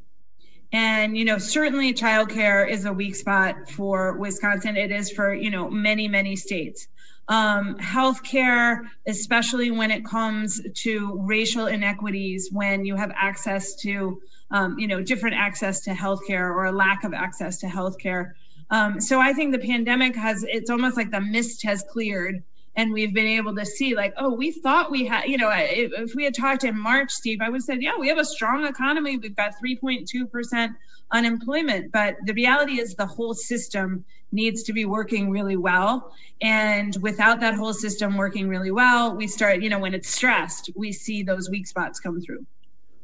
and, 0.71 1.17
you 1.17 1.25
know, 1.25 1.37
certainly 1.37 1.93
childcare 1.93 2.67
is 2.69 2.85
a 2.85 2.93
weak 2.93 3.15
spot 3.15 3.69
for 3.69 4.17
Wisconsin. 4.17 4.77
It 4.77 4.91
is 4.91 5.11
for, 5.11 5.33
you 5.33 5.49
know, 5.49 5.69
many, 5.69 6.07
many 6.07 6.35
states. 6.35 6.87
um, 7.27 7.77
healthcare, 7.77 8.81
especially 9.07 9.71
when 9.71 9.89
it 9.89 10.03
comes 10.03 10.61
to 10.83 11.17
racial 11.21 11.67
inequities, 11.67 12.49
when 12.51 12.83
you 12.83 12.97
have 12.97 13.11
access 13.15 13.75
to, 13.75 14.21
um, 14.51 14.77
you 14.77 14.87
know, 14.87 15.01
different 15.01 15.37
access 15.37 15.79
to 15.81 15.91
healthcare 15.91 16.49
or 16.49 16.65
a 16.65 16.71
lack 16.73 17.05
of 17.05 17.13
access 17.13 17.59
to 17.59 17.67
healthcare. 17.67 18.33
Um, 18.69 18.99
so 18.99 19.21
I 19.21 19.31
think 19.31 19.53
the 19.53 19.59
pandemic 19.59 20.15
has, 20.15 20.43
it's 20.47 20.69
almost 20.69 20.97
like 20.97 21.09
the 21.09 21.21
mist 21.21 21.63
has 21.63 21.85
cleared 21.89 22.43
and 22.75 22.93
we've 22.93 23.13
been 23.13 23.27
able 23.27 23.55
to 23.55 23.65
see 23.65 23.95
like 23.95 24.13
oh 24.17 24.33
we 24.33 24.51
thought 24.51 24.91
we 24.91 25.05
had 25.05 25.25
you 25.25 25.37
know 25.37 25.51
if, 25.53 26.15
we 26.15 26.23
had 26.23 26.33
talked 26.33 26.63
in 26.63 26.77
march 26.77 27.11
steve 27.11 27.39
i 27.41 27.49
would 27.49 27.57
have 27.57 27.63
said 27.63 27.81
yeah 27.81 27.97
we 27.99 28.07
have 28.07 28.17
a 28.17 28.25
strong 28.25 28.65
economy. 28.65 29.17
We've 29.17 29.35
got 29.35 29.53
3.2% 29.63 30.75
unemployment 31.11 31.91
but 31.91 32.15
the 32.25 32.33
reality 32.33 32.79
is 32.79 32.95
the 32.95 33.05
whole 33.05 33.33
system 33.33 34.05
needs 34.33 34.63
to 34.63 34.71
be 34.71 34.85
working 34.85 35.29
really 35.29 35.57
well. 35.57 36.13
And 36.41 36.95
without 37.01 37.41
that 37.41 37.53
whole 37.53 37.73
system 37.73 38.15
working 38.15 38.47
really 38.47 38.71
well 38.71 39.15
we 39.15 39.27
start 39.27 39.61
you 39.61 39.69
know 39.69 39.79
when 39.79 39.93
it's 39.93 40.09
stressed 40.09 40.69
we 40.75 40.91
see 40.91 41.23
those 41.23 41.49
weak 41.49 41.67
spots 41.67 41.99
come 41.99 42.21
through. 42.21 42.45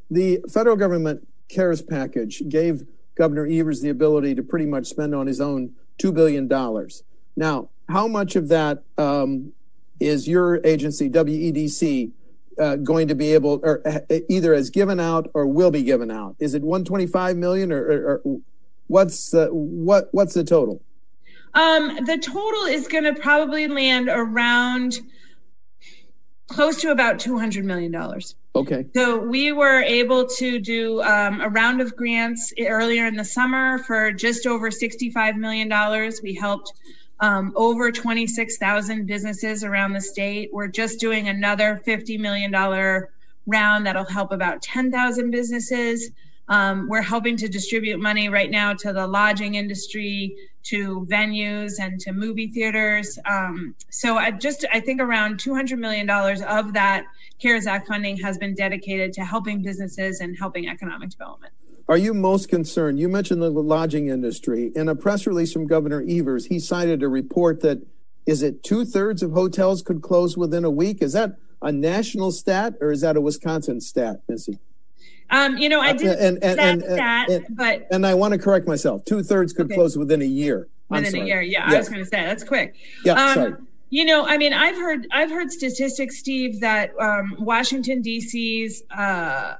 The 0.10 0.40
federal 0.52 0.78
government 0.78 1.28
cares 1.50 1.82
package 1.82 2.44
gave 2.48 2.84
governor 3.16 3.46
evers 3.46 3.82
the 3.82 3.90
ability 3.90 4.36
to 4.36 4.44
pretty 4.44 4.66
much 4.66 4.88
spend 4.88 5.14
on 5.14 5.28
his 5.28 5.42
own 5.42 5.74
$2 6.00 6.14
billion 6.14 6.48
now 7.36 7.70
how 7.90 8.08
much 8.08 8.36
of 8.36 8.50
that 8.50 8.84
um, 8.98 9.54
is 10.00 10.28
your 10.28 10.66
agency, 10.66 11.10
WEDC, 11.10 12.12
uh, 12.60 12.76
going 12.78 13.08
to 13.08 13.16
be 13.16 13.34
able, 13.34 13.60
or 13.64 13.82
uh, 13.88 14.00
either 14.30 14.54
as 14.54 14.70
given 14.70 15.00
out 15.00 15.30
or 15.34 15.46
will 15.46 15.72
be 15.72 15.84
given 15.84 16.10
out? 16.10 16.36
Is 16.40 16.54
it 16.54 16.64
125 16.64 17.38
million, 17.38 17.72
or, 17.72 17.84
or, 17.84 18.22
or 18.26 18.40
what's 18.88 19.32
the 19.32 19.48
what 19.48 20.10
what's 20.12 20.34
the 20.34 20.44
total? 20.44 20.82
Um, 21.54 22.06
the 22.06 22.18
total 22.18 22.64
is 22.64 22.88
going 22.88 23.04
to 23.04 23.14
probably 23.14 23.68
land 23.68 24.10
around 24.10 25.00
close 26.48 26.82
to 26.82 26.92
about 26.92 27.20
200 27.20 27.66
million 27.66 27.92
dollars. 27.92 28.36
Okay. 28.56 28.88
So 28.96 29.20
we 29.20 29.52
were 29.52 29.82
able 29.82 30.28
to 30.38 30.60
do 30.60 31.02
um, 31.04 31.42
a 31.42 31.50
round 31.50 31.82
of 31.82 31.96
grants 31.96 32.54
earlier 32.60 33.06
in 33.06 33.16
the 33.16 33.26
summer 33.26 33.80
for 33.80 34.12
just 34.12 34.48
over 34.48 34.72
65 34.72 35.36
million 35.36 35.68
dollars. 35.68 36.22
We 36.22 36.34
helped 36.34 36.74
um, 37.20 37.54
over 37.56 37.92
26,000 37.92 39.06
businesses 39.06 39.64
around 39.64 39.94
the 39.94 40.02
state. 40.02 40.50
We're 40.54 40.68
just 40.68 41.00
doing 41.00 41.30
another 41.30 41.82
$50 41.86 42.20
million 42.20 42.52
round 43.46 43.86
that'll 43.86 44.06
help 44.06 44.32
about 44.32 44.62
10,000 44.62 45.32
businesses. 45.32 46.12
Um, 46.50 46.88
we're 46.88 47.02
helping 47.02 47.36
to 47.38 47.50
distribute 47.50 48.00
money 48.00 48.30
right 48.30 48.50
now 48.50 48.74
to 48.74 48.94
the 48.94 49.06
lodging 49.06 49.56
industry, 49.56 50.38
to 50.64 51.06
venues, 51.10 51.80
and 51.80 52.00
to 52.02 52.14
movie 52.14 52.48
theaters. 52.48 53.20
Um, 53.26 53.76
so 53.90 54.18
I 54.18 54.32
just 54.32 54.66
I 54.72 54.80
think 54.80 55.02
around 55.02 55.40
200 55.40 55.78
million 55.78 56.06
dollars 56.06 56.42
of 56.42 56.74
that 56.74 57.06
CARES 57.40 57.68
Act 57.68 57.88
funding 57.88 58.18
has 58.18 58.38
been 58.38 58.56
dedicated 58.56 59.14
to 59.14 59.26
helping 59.26 59.62
businesses 59.62 60.22
and 60.22 60.38
helping 60.38 60.70
economic 60.70 61.10
development 61.10 61.54
are 61.90 61.98
you 61.98 62.14
most 62.14 62.50
concerned? 62.50 63.00
You 63.00 63.08
mentioned 63.08 63.42
the 63.42 63.50
lodging 63.50 64.10
industry. 64.10 64.72
In 64.76 64.90
a 64.90 64.96
press 64.96 65.26
release 65.26 65.54
from 65.54 65.68
Governor 65.68 66.04
Evers, 66.08 66.46
he 66.46 66.60
cited 66.60 67.02
a 67.02 67.08
report 67.08 67.62
that 67.62 67.86
is 68.26 68.44
it 68.44 68.62
two 68.62 68.84
thirds 68.84 69.24
of 69.24 69.32
hotels 69.32 69.82
could 69.82 70.02
close 70.02 70.36
within 70.36 70.66
a 70.66 70.70
week? 70.70 71.02
Is 71.02 71.14
that 71.14 71.38
a 71.62 71.72
national 71.72 72.32
stat 72.32 72.76
or 72.82 72.92
is 72.92 73.02
that 73.02 73.16
a 73.16 73.22
Wisconsin 73.22 73.80
stat, 73.80 74.22
Missy? 74.28 74.60
Um, 75.30 75.58
you 75.58 75.70
know, 75.70 75.82
I 75.82 75.94
did 75.94 76.08
uh, 76.08 76.20
and, 76.20 76.44
and, 76.44 76.60
and, 76.60 76.82
stat, 76.84 77.30
and, 77.30 77.46
but 77.50 77.88
and 77.92 78.06
I 78.06 78.14
want 78.14 78.34
to 78.34 78.38
correct 78.38 78.68
myself. 78.68 79.04
Two 79.06 79.24
thirds 79.24 79.54
could 79.54 79.68
okay. 79.68 79.76
close 79.76 79.98
within 79.98 80.22
a 80.22 80.26
year. 80.26 80.68
Within 80.90 81.22
a 81.22 81.26
year, 81.26 81.42
yeah. 81.42 81.66
I 81.66 81.78
was 81.78 81.90
going 81.90 82.00
to 82.00 82.06
say 82.06 82.24
that's 82.24 82.46
quick. 82.46 82.76
Yeah, 83.04 83.14
um, 83.14 83.34
sorry. 83.34 83.54
You 83.90 84.06
know, 84.06 84.26
I 84.26 84.38
mean, 84.38 84.54
I've 84.54 84.76
heard 84.76 85.08
I've 85.12 85.30
heard 85.30 85.52
statistics, 85.52 86.18
Steve, 86.18 86.62
that 86.62 86.92
um, 87.00 87.36
Washington 87.40 88.02
D.C.'s 88.02 88.84
uh, 88.92 89.56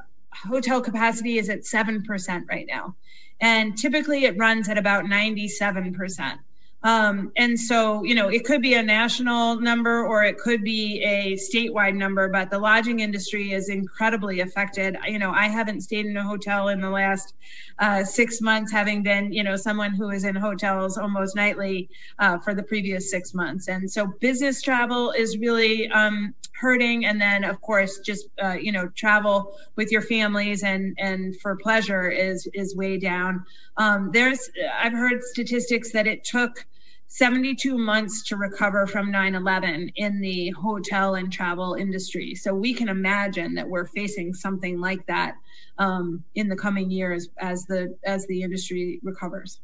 hotel 0.48 0.82
capacity 0.82 1.38
is 1.38 1.50
at 1.50 1.62
7% 1.62 2.44
right 2.50 2.66
now. 2.68 2.96
And 3.40 3.78
typically 3.78 4.26
it 4.26 4.38
runs 4.38 4.70
at 4.70 4.78
about 4.78 5.06
97%. 5.06 6.40
Um, 6.88 7.34
and 7.36 7.60
so, 7.60 8.06
you 8.06 8.16
know, 8.16 8.30
it 8.30 8.46
could 8.46 8.62
be 8.62 8.76
a 8.76 8.82
national 8.82 9.60
number 9.60 10.08
or 10.08 10.24
it 10.24 10.38
could 10.38 10.64
be 10.64 11.02
a 11.04 11.36
statewide 11.36 11.96
number, 11.96 12.30
but 12.30 12.50
the 12.50 12.60
lodging 12.60 13.02
industry 13.02 13.52
is 13.52 13.68
incredibly 13.68 14.40
affected. 14.40 14.96
You 15.06 15.20
know, 15.20 15.32
I 15.32 15.48
haven't 15.50 15.82
stayed 15.82 16.06
in 16.06 16.16
a 16.16 16.24
hotel 16.24 16.70
in 16.70 16.80
the 16.80 16.90
last 16.90 17.34
uh, 17.80 18.06
six 18.06 18.40
months, 18.40 18.72
having 18.72 19.04
been, 19.04 19.34
you 19.34 19.44
know, 19.44 19.58
someone 19.58 19.94
who 19.94 20.12
is 20.12 20.24
in 20.24 20.34
hotels 20.34 20.98
almost 20.98 21.36
nightly 21.36 21.90
uh, 22.20 22.38
for 22.38 22.56
the 22.56 22.64
previous 22.64 23.12
six 23.12 23.34
months. 23.34 23.68
And 23.68 23.92
so 23.92 24.08
business 24.22 24.62
travel 24.62 25.12
is 25.12 25.38
really 25.38 25.90
um, 25.90 26.34
hurting. 26.54 27.06
And 27.06 27.20
then, 27.20 27.44
of 27.44 27.60
course, 27.60 28.00
just, 28.00 28.30
uh, 28.42 28.54
you 28.54 28.72
know, 28.72 28.88
travel 28.96 29.58
with 29.76 29.92
your 29.92 30.04
families 30.04 30.64
and, 30.64 30.96
and 30.98 31.38
for 31.42 31.58
pleasure 31.58 32.10
is, 32.10 32.48
is 32.54 32.78
way 32.78 32.98
down. 32.98 33.44
Um, 33.76 34.12
there's, 34.14 34.50
I've 34.80 34.94
heard 34.94 35.22
statistics 35.22 35.92
that 35.92 36.08
it 36.08 36.24
took 36.24 36.66
72 37.08 37.78
months 37.78 38.24
to 38.24 38.36
recover 38.36 38.86
from 38.86 39.12
9-11 39.12 39.94
in 39.96 40.20
the 40.20 40.50
hotel 40.52 41.16
and 41.16 41.32
travel 41.32 41.76
industry. 41.76 42.36
So 42.36 42.54
we 42.54 42.74
can 42.74 42.90
imagine 42.90 43.56
that 43.56 43.68
we're 43.68 43.86
facing 43.86 44.34
something 44.34 44.80
like 44.80 45.06
that 45.08 45.36
um, 45.78 46.24
in 46.36 46.50
the 46.50 46.56
coming 46.56 46.92
years 46.92 47.30
as 47.38 47.66
the 47.66 47.96
as 48.04 48.28
the 48.28 48.42
industry 48.42 49.00
recovers. 49.04 49.62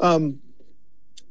Um, 0.00 0.40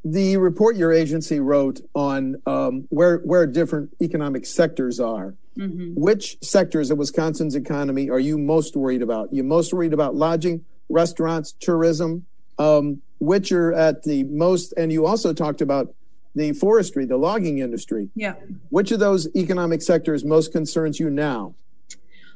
the 0.03 0.37
report 0.37 0.75
your 0.75 0.91
agency 0.91 1.39
wrote 1.39 1.81
on 1.95 2.41
um, 2.45 2.85
where 2.89 3.19
where 3.19 3.47
different 3.47 3.91
economic 4.01 4.45
sectors 4.45 4.99
are 4.99 5.35
mm-hmm. 5.57 5.93
which 5.95 6.37
sectors 6.41 6.91
of 6.91 6.97
wisconsin's 6.97 7.55
economy 7.55 8.09
are 8.09 8.19
you 8.19 8.37
most 8.37 8.75
worried 8.75 9.01
about? 9.01 9.33
You 9.33 9.43
most 9.43 9.73
worried 9.73 9.93
about 9.93 10.15
lodging 10.15 10.65
restaurants 10.89 11.53
tourism? 11.59 12.25
Um, 12.57 13.01
which 13.19 13.51
are 13.51 13.73
at 13.73 14.03
the 14.03 14.23
most, 14.25 14.73
and 14.77 14.91
you 14.91 15.05
also 15.05 15.33
talked 15.33 15.61
about 15.61 15.93
the 16.35 16.51
forestry, 16.53 17.05
the 17.05 17.17
logging 17.17 17.59
industry. 17.59 18.09
Yeah. 18.15 18.33
Which 18.69 18.91
of 18.91 18.99
those 18.99 19.33
economic 19.35 19.81
sectors 19.81 20.25
most 20.25 20.51
concerns 20.51 20.99
you 20.99 21.09
now? 21.09 21.55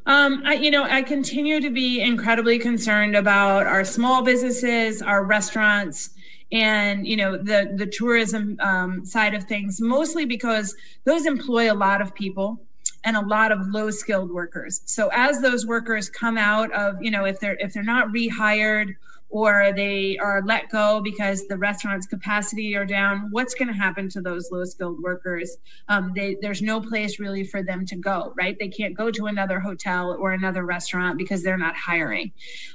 Um, 0.05 0.41
I, 0.45 0.53
you 0.53 0.71
know, 0.71 0.83
I 0.83 1.01
continue 1.01 1.59
to 1.59 1.69
be 1.69 2.01
incredibly 2.01 2.57
concerned 2.57 3.15
about 3.15 3.67
our 3.67 3.83
small 3.83 4.23
businesses, 4.23 5.01
our 5.01 5.23
restaurants, 5.23 6.11
and 6.51 7.05
you 7.05 7.15
know 7.15 7.37
the 7.37 7.71
the 7.75 7.85
tourism 7.85 8.57
um, 8.59 9.05
side 9.05 9.35
of 9.35 9.43
things. 9.43 9.79
Mostly 9.79 10.25
because 10.25 10.75
those 11.03 11.25
employ 11.27 11.71
a 11.71 11.75
lot 11.75 12.01
of 12.01 12.15
people 12.15 12.59
and 13.03 13.15
a 13.15 13.21
lot 13.21 13.51
of 13.51 13.67
low 13.67 13.91
skilled 13.91 14.31
workers. 14.31 14.81
So 14.85 15.09
as 15.13 15.41
those 15.41 15.65
workers 15.65 16.09
come 16.09 16.37
out 16.37 16.71
of, 16.73 17.01
you 17.03 17.11
know, 17.11 17.25
if 17.25 17.39
they're 17.39 17.57
if 17.59 17.73
they're 17.73 17.83
not 17.83 18.07
rehired 18.07 18.95
or 19.29 19.73
they 19.75 20.17
are 20.17 20.41
let 20.45 20.69
go 20.69 21.01
because 21.01 21.47
the 21.47 21.57
restaurant's 21.57 22.07
capacity 22.07 22.75
are 22.75 22.85
down 22.85 23.27
what's 23.31 23.53
going 23.53 23.67
to 23.67 23.73
happen 23.73 24.09
to 24.09 24.21
those 24.21 24.49
low 24.51 24.65
skilled 24.65 25.01
workers? 25.01 25.57
Um, 25.87 26.13
they, 26.15 26.37
there's 26.41 26.61
no 26.61 26.81
place 26.81 27.19
really 27.19 27.43
for 27.43 27.63
them 27.63 27.85
to 27.87 27.95
go 27.95 28.33
right? 28.37 28.57
They 28.59 28.69
can't 28.69 28.95
go 28.95 29.11
to 29.11 29.27
another 29.27 29.59
hotel 29.59 30.15
or 30.19 30.31
another 30.31 30.65
restaurant 30.65 31.17
because 31.17 31.43
they're 31.43 31.57
not 31.57 31.75
hiring. 31.75 32.31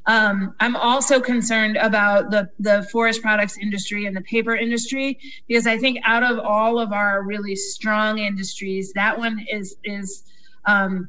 Um, 0.07 0.55
i'm 0.61 0.77
also 0.77 1.21
concerned 1.21 1.77
about 1.77 2.31
the, 2.31 2.49
the 2.59 2.83
forest 2.91 3.23
products 3.23 3.59
industry 3.59 4.07
and 4.07 4.17
the 4.17 4.21
paper 4.23 4.55
industry 4.55 5.19
because 5.49 5.67
i 5.67 5.79
think 5.79 5.99
out 6.05 6.23
of 6.23 6.39
all 6.39 6.79
of 6.79 6.93
our 6.93 7.23
really 7.23 7.57
strong 7.57 8.19
industries 8.19 8.93
that 8.93 9.19
one 9.19 9.45
is 9.51 9.77
is 9.85 10.25
um, 10.67 11.09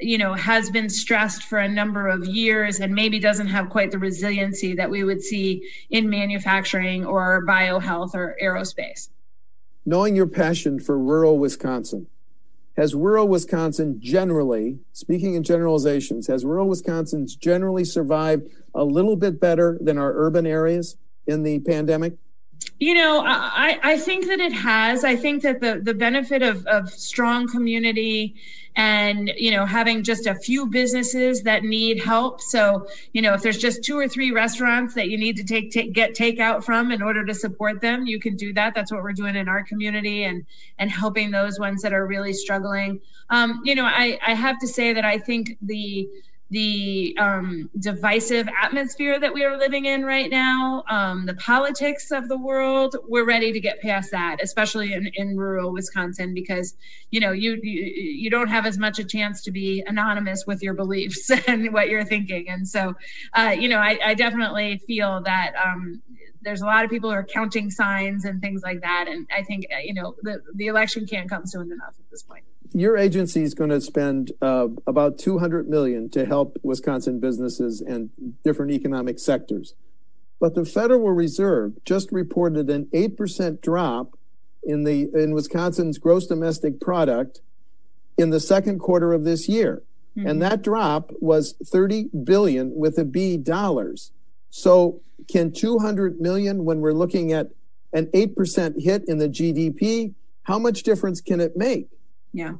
you 0.00 0.18
know 0.18 0.34
has 0.34 0.70
been 0.70 0.88
stressed 0.88 1.44
for 1.44 1.58
a 1.58 1.68
number 1.68 2.08
of 2.08 2.26
years 2.26 2.80
and 2.80 2.94
maybe 2.94 3.18
doesn't 3.18 3.46
have 3.46 3.70
quite 3.70 3.90
the 3.90 3.98
resiliency 3.98 4.74
that 4.74 4.90
we 4.90 5.04
would 5.04 5.22
see 5.22 5.68
in 5.90 6.10
manufacturing 6.10 7.06
or 7.06 7.44
biohealth 7.46 8.14
or 8.14 8.36
aerospace. 8.42 9.08
Knowing 9.86 10.16
your 10.16 10.26
passion 10.26 10.80
for 10.80 10.98
rural 10.98 11.38
wisconsin 11.38 12.06
has 12.76 12.94
rural 12.94 13.28
wisconsin 13.28 14.00
generally 14.00 14.78
speaking 14.92 15.34
in 15.34 15.44
generalizations 15.44 16.26
has 16.26 16.44
rural 16.44 16.68
wisconsin 16.68 17.26
generally 17.38 17.84
survived 17.84 18.48
a 18.74 18.84
little 18.84 19.14
bit 19.14 19.40
better 19.40 19.78
than 19.80 19.96
our 19.96 20.12
urban 20.16 20.46
areas 20.46 20.96
in 21.28 21.44
the 21.44 21.60
pandemic? 21.60 22.14
You 22.80 22.94
know 22.94 23.22
i, 23.24 23.78
I 23.80 23.98
think 23.98 24.26
that 24.26 24.40
it 24.40 24.52
has. 24.52 25.04
I 25.04 25.14
think 25.14 25.42
that 25.42 25.60
the, 25.60 25.80
the 25.80 25.94
benefit 25.94 26.42
of, 26.42 26.66
of 26.66 26.90
strong 26.90 27.46
community 27.46 28.34
and 28.76 29.32
you 29.36 29.50
know 29.50 29.64
having 29.64 30.02
just 30.02 30.26
a 30.26 30.34
few 30.34 30.66
businesses 30.66 31.42
that 31.42 31.62
need 31.62 32.02
help. 32.02 32.40
So 32.40 32.88
you 33.12 33.22
know 33.22 33.34
if 33.34 33.42
there's 33.42 33.58
just 33.58 33.84
two 33.84 33.98
or 33.98 34.08
three 34.08 34.30
restaurants 34.30 34.94
that 34.94 35.08
you 35.08 35.18
need 35.18 35.36
to 35.36 35.44
take, 35.44 35.70
take 35.70 35.92
get 35.92 36.14
takeout 36.14 36.64
from 36.64 36.90
in 36.92 37.02
order 37.02 37.24
to 37.24 37.34
support 37.34 37.80
them 37.80 38.06
you 38.06 38.20
can 38.20 38.36
do 38.36 38.52
that. 38.54 38.74
That's 38.74 38.92
what 38.92 39.02
we're 39.02 39.12
doing 39.12 39.36
in 39.36 39.48
our 39.48 39.64
community 39.64 40.24
and 40.24 40.44
and 40.78 40.90
helping 40.90 41.30
those 41.30 41.58
ones 41.58 41.82
that 41.82 41.92
are 41.92 42.06
really 42.06 42.32
struggling. 42.32 43.00
Um, 43.30 43.62
you 43.64 43.74
know 43.74 43.84
i 43.84 44.18
i 44.26 44.34
have 44.34 44.58
to 44.60 44.68
say 44.68 44.92
that 44.92 45.04
i 45.04 45.18
think 45.18 45.56
the 45.62 46.08
the 46.50 47.16
um, 47.18 47.70
divisive 47.78 48.46
atmosphere 48.62 49.18
that 49.18 49.32
we 49.32 49.44
are 49.44 49.56
living 49.56 49.86
in 49.86 50.04
right 50.04 50.30
now, 50.30 50.84
um, 50.88 51.24
the 51.24 51.34
politics 51.34 52.10
of 52.10 52.28
the 52.28 52.36
world, 52.36 52.96
we're 53.08 53.24
ready 53.24 53.52
to 53.52 53.60
get 53.60 53.80
past 53.80 54.10
that, 54.10 54.36
especially 54.42 54.92
in, 54.92 55.10
in 55.14 55.36
rural 55.36 55.72
Wisconsin, 55.72 56.34
because 56.34 56.74
you 57.10 57.20
know 57.20 57.32
you, 57.32 57.58
you 57.62 57.82
you 57.82 58.30
don't 58.30 58.48
have 58.48 58.66
as 58.66 58.76
much 58.76 58.98
a 58.98 59.04
chance 59.04 59.42
to 59.42 59.50
be 59.50 59.82
anonymous 59.86 60.44
with 60.46 60.62
your 60.62 60.74
beliefs 60.74 61.30
and 61.48 61.72
what 61.72 61.88
you're 61.88 62.04
thinking, 62.04 62.48
and 62.48 62.68
so 62.68 62.94
uh, 63.32 63.54
you 63.58 63.68
know 63.68 63.78
I, 63.78 63.98
I, 64.04 64.14
definitely 64.14 64.82
feel 64.86 65.22
that 65.22 65.54
um, 65.56 66.02
there's 66.42 66.60
a 66.60 66.66
lot 66.66 66.84
of 66.84 66.90
people 66.90 67.08
who 67.10 67.16
are 67.16 67.24
counting 67.24 67.70
signs 67.70 68.26
and 68.26 68.42
things 68.42 68.62
like 68.62 68.82
that, 68.82 69.06
and 69.08 69.26
I 69.34 69.42
think 69.42 69.64
uh, 69.74 69.78
you 69.82 69.94
know 69.94 70.14
the 70.22 70.42
the 70.54 70.66
election 70.66 71.06
can't 71.06 71.28
come 71.28 71.46
soon 71.46 71.72
enough 71.72 71.94
at 71.98 72.10
this 72.10 72.22
point 72.22 72.44
your 72.74 72.96
agency 72.96 73.42
is 73.42 73.54
going 73.54 73.70
to 73.70 73.80
spend 73.80 74.32
uh, 74.42 74.66
about 74.86 75.16
200 75.16 75.68
million 75.68 76.10
to 76.10 76.26
help 76.26 76.58
Wisconsin 76.64 77.20
businesses 77.20 77.80
and 77.80 78.10
different 78.42 78.72
economic 78.72 79.20
sectors. 79.20 79.74
But 80.40 80.56
the 80.56 80.64
Federal 80.64 81.12
Reserve 81.12 81.72
just 81.84 82.10
reported 82.10 82.68
an 82.68 82.86
8% 82.86 83.60
drop 83.62 84.18
in 84.64 84.82
the 84.82 85.08
in 85.14 85.32
Wisconsin's 85.32 85.98
gross 85.98 86.26
domestic 86.26 86.80
product 86.80 87.40
in 88.18 88.30
the 88.30 88.40
second 88.40 88.80
quarter 88.80 89.12
of 89.12 89.24
this 89.24 89.48
year. 89.48 89.82
Mm-hmm. 90.16 90.26
And 90.26 90.42
that 90.42 90.62
drop 90.62 91.12
was 91.20 91.54
30 91.64 92.10
billion 92.24 92.74
with 92.74 92.98
a 92.98 93.04
B 93.04 93.36
dollars. 93.36 94.10
So 94.50 95.00
can 95.30 95.52
200 95.52 96.20
million 96.20 96.64
when 96.64 96.80
we're 96.80 96.92
looking 96.92 97.32
at 97.32 97.50
an 97.92 98.06
8% 98.06 98.82
hit 98.82 99.04
in 99.06 99.18
the 99.18 99.28
GDP, 99.28 100.14
how 100.42 100.58
much 100.58 100.82
difference 100.82 101.20
can 101.20 101.40
it 101.40 101.56
make? 101.56 101.88
Yeah. 102.34 102.54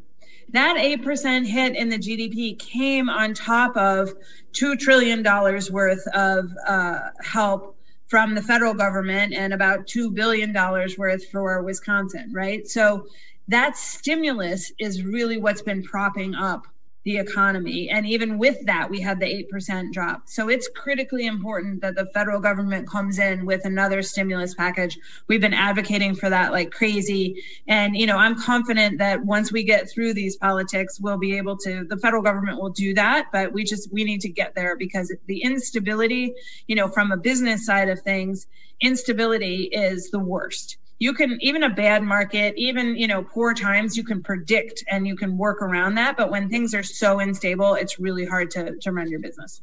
That 0.52 0.76
8% 0.76 1.46
hit 1.46 1.76
in 1.76 1.88
the 1.88 1.98
GDP 1.98 2.58
came 2.58 3.10
on 3.10 3.34
top 3.34 3.76
of 3.76 4.14
$2 4.52 4.78
trillion 4.78 5.22
worth 5.22 6.06
of 6.14 6.50
uh, 6.66 7.10
help 7.20 7.76
from 8.06 8.34
the 8.34 8.42
federal 8.42 8.72
government 8.72 9.34
and 9.34 9.52
about 9.52 9.86
$2 9.86 10.14
billion 10.14 10.52
worth 10.96 11.28
for 11.30 11.62
Wisconsin, 11.62 12.32
right? 12.32 12.66
So 12.68 13.06
that 13.48 13.76
stimulus 13.76 14.70
is 14.78 15.02
really 15.02 15.38
what's 15.38 15.62
been 15.62 15.82
propping 15.82 16.34
up 16.34 16.66
the 17.04 17.18
economy. 17.18 17.90
And 17.90 18.06
even 18.06 18.38
with 18.38 18.64
that, 18.64 18.88
we 18.88 19.00
had 19.00 19.20
the 19.20 19.26
8% 19.52 19.92
drop. 19.92 20.22
So 20.26 20.48
it's 20.48 20.68
critically 20.74 21.26
important 21.26 21.82
that 21.82 21.94
the 21.94 22.06
federal 22.06 22.40
government 22.40 22.88
comes 22.88 23.18
in 23.18 23.44
with 23.44 23.66
another 23.66 24.02
stimulus 24.02 24.54
package. 24.54 24.98
We've 25.28 25.40
been 25.40 25.54
advocating 25.54 26.14
for 26.14 26.30
that 26.30 26.52
like 26.52 26.70
crazy. 26.70 27.42
And, 27.68 27.94
you 27.94 28.06
know, 28.06 28.16
I'm 28.16 28.40
confident 28.40 28.98
that 28.98 29.24
once 29.24 29.52
we 29.52 29.64
get 29.64 29.90
through 29.90 30.14
these 30.14 30.36
politics, 30.36 30.98
we'll 30.98 31.18
be 31.18 31.36
able 31.36 31.58
to, 31.58 31.84
the 31.84 31.98
federal 31.98 32.22
government 32.22 32.58
will 32.58 32.70
do 32.70 32.94
that. 32.94 33.26
But 33.32 33.52
we 33.52 33.64
just, 33.64 33.92
we 33.92 34.04
need 34.04 34.22
to 34.22 34.30
get 34.30 34.54
there 34.54 34.74
because 34.74 35.14
the 35.26 35.42
instability, 35.42 36.34
you 36.66 36.74
know, 36.74 36.88
from 36.88 37.12
a 37.12 37.18
business 37.18 37.66
side 37.66 37.90
of 37.90 38.00
things, 38.00 38.46
instability 38.80 39.64
is 39.64 40.10
the 40.10 40.18
worst 40.18 40.78
you 41.04 41.12
can 41.12 41.36
even 41.42 41.62
a 41.64 41.68
bad 41.68 42.02
market 42.02 42.54
even 42.56 42.96
you 42.96 43.06
know 43.06 43.22
poor 43.22 43.52
times 43.52 43.94
you 43.94 44.02
can 44.02 44.22
predict 44.22 44.82
and 44.88 45.06
you 45.06 45.14
can 45.14 45.36
work 45.36 45.60
around 45.60 45.96
that. 45.96 46.16
But 46.16 46.30
when 46.30 46.48
things 46.48 46.74
are 46.74 46.82
so 46.82 47.20
unstable 47.20 47.74
it's 47.74 48.00
really 48.00 48.24
hard 48.24 48.50
to, 48.52 48.76
to 48.76 48.90
run 48.90 49.08
your 49.08 49.20
business. 49.20 49.60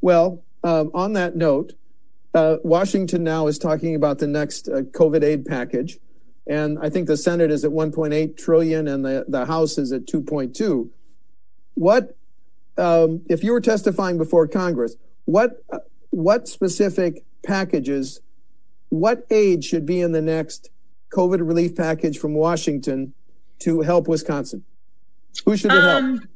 Well 0.00 0.42
um, 0.64 0.90
on 0.94 1.12
that 1.12 1.36
note 1.36 1.74
uh, 2.34 2.56
washington 2.64 3.22
now 3.22 3.48
is 3.48 3.58
talking 3.58 3.94
about 3.94 4.18
the 4.18 4.26
next 4.26 4.68
uh, 4.68 4.82
covid 5.00 5.22
aid 5.22 5.44
package. 5.44 5.98
And 6.46 6.78
i 6.80 6.88
think 6.88 7.06
the 7.06 7.18
senate 7.18 7.50
is 7.50 7.64
at 7.66 7.70
1.8 7.70 8.38
trillion 8.38 8.88
and 8.88 9.04
the, 9.04 9.26
the 9.28 9.44
house 9.44 9.76
is 9.76 9.92
at 9.92 10.06
2.2 10.06 10.88
what 11.74 12.16
um, 12.78 13.20
if 13.28 13.44
you 13.44 13.52
were 13.52 13.60
testifying 13.60 14.16
before 14.16 14.48
congress 14.48 14.96
what 15.26 15.62
uh, 15.70 15.78
what 16.08 16.48
specific 16.48 17.24
packages 17.44 18.20
what 18.92 19.26
aid 19.30 19.64
should 19.64 19.86
be 19.86 20.02
in 20.02 20.12
the 20.12 20.20
next 20.20 20.68
COVID 21.14 21.46
relief 21.46 21.74
package 21.74 22.18
from 22.18 22.34
Washington 22.34 23.14
to 23.60 23.80
help 23.80 24.06
Wisconsin? 24.06 24.62
Who 25.46 25.56
should 25.56 25.72
it 25.72 25.78
um, 25.78 26.18
help? 26.18 26.28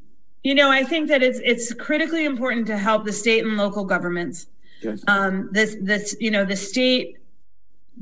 You 0.42 0.54
know, 0.54 0.70
I 0.70 0.82
think 0.82 1.08
that 1.08 1.22
it's 1.22 1.38
it's 1.44 1.74
critically 1.74 2.24
important 2.24 2.66
to 2.68 2.78
help 2.78 3.04
the 3.04 3.12
state 3.12 3.44
and 3.44 3.58
local 3.58 3.84
governments. 3.84 4.46
Okay. 4.82 4.98
Um, 5.06 5.50
this 5.52 5.76
this 5.82 6.16
you 6.18 6.30
know 6.30 6.46
the 6.46 6.56
state 6.56 7.18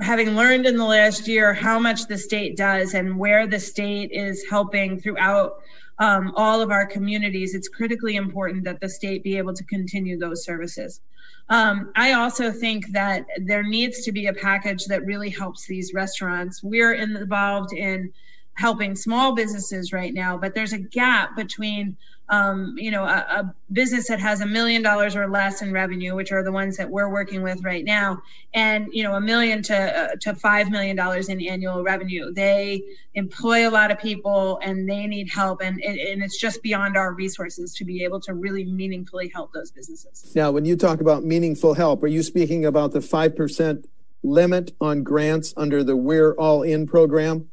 having 0.01 0.35
learned 0.35 0.67
in 0.67 0.77
the 0.77 0.85
last 0.85 1.29
year 1.29 1.55
how 1.55 1.79
much 1.79 2.07
the 2.07 2.19
state 2.19 2.57
does 2.57 2.95
and 2.95 3.17
where 3.19 3.47
the 3.47 3.61
state 3.61 4.11
is 4.13 4.45
helping 4.49 4.99
throughout 5.01 5.55
um, 5.99 6.33
all 6.37 6.61
of 6.61 6.71
our 6.71 6.87
communities, 6.87 7.55
it's 7.55 7.69
critically 7.69 8.17
important 8.17 8.65
that 8.65 8.81
the 8.81 8.89
state 8.89 9.23
be 9.23 9.37
able 9.37 9.55
to 9.55 9.65
continue 9.65 10.19
those 10.19 10.45
services. 10.45 11.01
Um, 11.49 11.93
I 11.95 12.13
also 12.13 12.51
think 12.51 12.91
that 12.93 13.27
there 13.39 13.63
needs 13.63 14.03
to 14.05 14.13
be 14.13 14.27
a 14.27 14.33
package 14.33 14.87
that 14.87 15.05
really 15.05 15.31
helps 15.31 15.67
these 15.67 15.93
restaurants. 15.95 16.63
We're 16.63 16.95
involved 16.95 17.73
in 17.75 18.13
helping 18.55 18.97
small 18.97 19.35
businesses 19.35 19.93
right 19.93 20.15
now, 20.15 20.39
but 20.39 20.55
there's 20.55 20.73
a 20.73 20.79
gap 20.79 21.37
between 21.37 21.97
um, 22.29 22.75
you 22.79 22.91
know, 22.91 23.05
a, 23.05 23.17
a, 23.29 23.55
business 23.73 24.09
that 24.09 24.21
has 24.21 24.41
a 24.41 24.47
million 24.47 24.83
dollars 24.83 25.17
or 25.17 25.29
less 25.29 25.61
in 25.61 25.73
revenue, 25.73 26.15
which 26.15 26.33
are 26.33 26.43
the 26.43 26.53
ones 26.53 26.77
that 26.77 26.89
we're 26.89 27.09
working 27.11 27.43
with 27.43 27.63
right 27.65 27.85
now, 27.85 28.23
and 28.55 28.89
you 28.93 29.03
know, 29.03 29.15
a 29.15 29.21
million 29.21 29.63
to 29.65 29.77
uh, 29.77 30.17
to 30.21 30.35
five 30.35 30.71
million 30.71 30.97
dollars 30.97 31.29
in 31.29 31.45
annual 31.47 31.83
revenue. 31.83 32.33
They 32.33 32.83
employ 33.15 33.69
a 33.69 33.71
lot 33.71 33.91
of 33.91 33.99
people, 33.99 34.59
and 34.63 34.89
they 34.89 35.07
need 35.07 35.29
help, 35.31 35.61
and 35.61 35.81
and 35.83 36.23
it's 36.23 36.41
just 36.41 36.63
beyond 36.63 36.97
our 36.97 37.13
resources 37.13 37.75
to 37.75 37.85
be 37.85 38.05
able 38.05 38.21
to 38.21 38.33
really 38.33 38.65
meaningfully 38.65 39.29
help 39.29 39.53
those 39.53 39.71
businesses. 39.71 40.35
Now, 40.35 40.51
when 40.51 40.65
you 40.65 40.77
talk 40.77 41.01
about 41.01 41.25
meaningful 41.25 41.75
help, 41.75 42.03
are 42.03 42.09
you 42.09 42.23
speaking 42.23 42.65
about 42.65 42.93
the 42.93 43.03
five 43.03 43.37
percent 43.37 43.87
limit 44.23 44.73
on 44.81 45.03
grants 45.03 45.53
under 45.57 45.85
the 45.85 45.97
We're 45.97 46.33
All 46.33 46.63
In 46.63 46.87
program? 46.87 47.51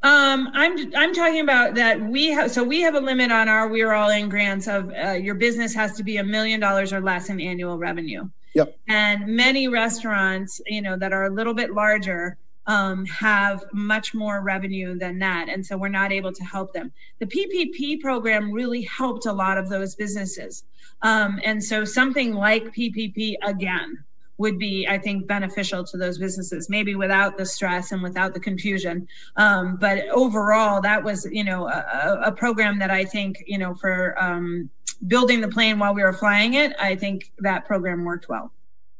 Um, 0.00 0.50
I'm 0.54 0.94
I'm 0.94 1.12
talking 1.12 1.40
about 1.40 1.74
that 1.74 2.00
we 2.00 2.28
have 2.28 2.52
so 2.52 2.62
we 2.62 2.82
have 2.82 2.94
a 2.94 3.00
limit 3.00 3.32
on 3.32 3.48
our 3.48 3.68
we're 3.68 3.92
all 3.92 4.10
in 4.10 4.28
grants 4.28 4.68
of 4.68 4.92
uh, 4.92 5.10
your 5.12 5.34
business 5.34 5.74
has 5.74 5.96
to 5.96 6.04
be 6.04 6.18
a 6.18 6.24
million 6.24 6.60
dollars 6.60 6.92
or 6.92 7.00
less 7.00 7.30
in 7.30 7.40
annual 7.40 7.78
revenue. 7.78 8.28
Yep. 8.54 8.78
And 8.88 9.26
many 9.26 9.66
restaurants, 9.68 10.60
you 10.66 10.82
know, 10.82 10.96
that 10.96 11.12
are 11.12 11.24
a 11.24 11.30
little 11.30 11.54
bit 11.54 11.72
larger 11.72 12.36
um, 12.66 13.06
have 13.06 13.64
much 13.72 14.14
more 14.14 14.40
revenue 14.40 14.96
than 14.96 15.18
that, 15.18 15.48
and 15.48 15.66
so 15.66 15.76
we're 15.76 15.88
not 15.88 16.12
able 16.12 16.32
to 16.32 16.44
help 16.44 16.72
them. 16.72 16.92
The 17.18 17.26
PPP 17.26 18.00
program 18.00 18.52
really 18.52 18.82
helped 18.82 19.26
a 19.26 19.32
lot 19.32 19.58
of 19.58 19.68
those 19.68 19.96
businesses, 19.96 20.62
um, 21.02 21.40
and 21.44 21.62
so 21.62 21.84
something 21.84 22.34
like 22.34 22.72
PPP 22.72 23.34
again 23.42 24.04
would 24.38 24.58
be, 24.58 24.86
I 24.88 24.98
think, 24.98 25.26
beneficial 25.26 25.84
to 25.84 25.96
those 25.96 26.16
businesses, 26.16 26.70
maybe 26.70 26.94
without 26.94 27.36
the 27.36 27.44
stress 27.44 27.92
and 27.92 28.02
without 28.02 28.34
the 28.34 28.40
confusion. 28.40 29.08
Um, 29.36 29.76
but 29.76 30.08
overall, 30.08 30.80
that 30.82 31.02
was, 31.02 31.26
you 31.30 31.44
know, 31.44 31.68
a, 31.68 32.20
a, 32.26 32.32
program 32.32 32.78
that 32.78 32.90
I 32.90 33.04
think, 33.04 33.42
you 33.46 33.58
know, 33.58 33.74
for 33.74 34.14
um, 34.22 34.70
building 35.06 35.40
the 35.40 35.48
plane 35.48 35.78
while 35.80 35.92
we 35.92 36.02
were 36.02 36.12
flying 36.12 36.54
it, 36.54 36.72
I 36.80 36.94
think 36.94 37.32
that 37.40 37.66
program 37.66 38.04
worked 38.04 38.28
well. 38.28 38.52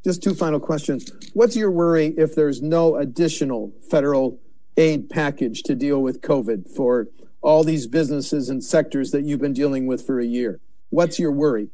Just 0.05 0.22
two 0.22 0.35
final 0.35 0.59
questions. 0.59 1.12
What's 1.35 1.57
your 1.57 1.70
worry 1.70 2.09
if 2.16 2.35
there's 2.35 2.61
no 2.61 2.96
additional 2.96 3.72
federal 3.90 4.40
aid 4.77 5.09
package 5.09 5.62
to 5.64 5.74
deal 5.74 6.01
with 6.03 6.20
COVID 6.20 6.74
for 6.74 7.09
all 7.42 7.62
these 7.62 7.87
businesses 7.87 8.48
and 8.48 8.62
sectors 8.62 9.12
that 9.12 9.22
you've 9.22 9.40
been 9.40 9.53
dealing 9.53 9.87
with 9.87 10.05
for 10.05 10.18
a 10.18 10.27
year? 10.27 10.61
What's 10.90 11.18
your 11.18 11.33
worry? 11.33 11.68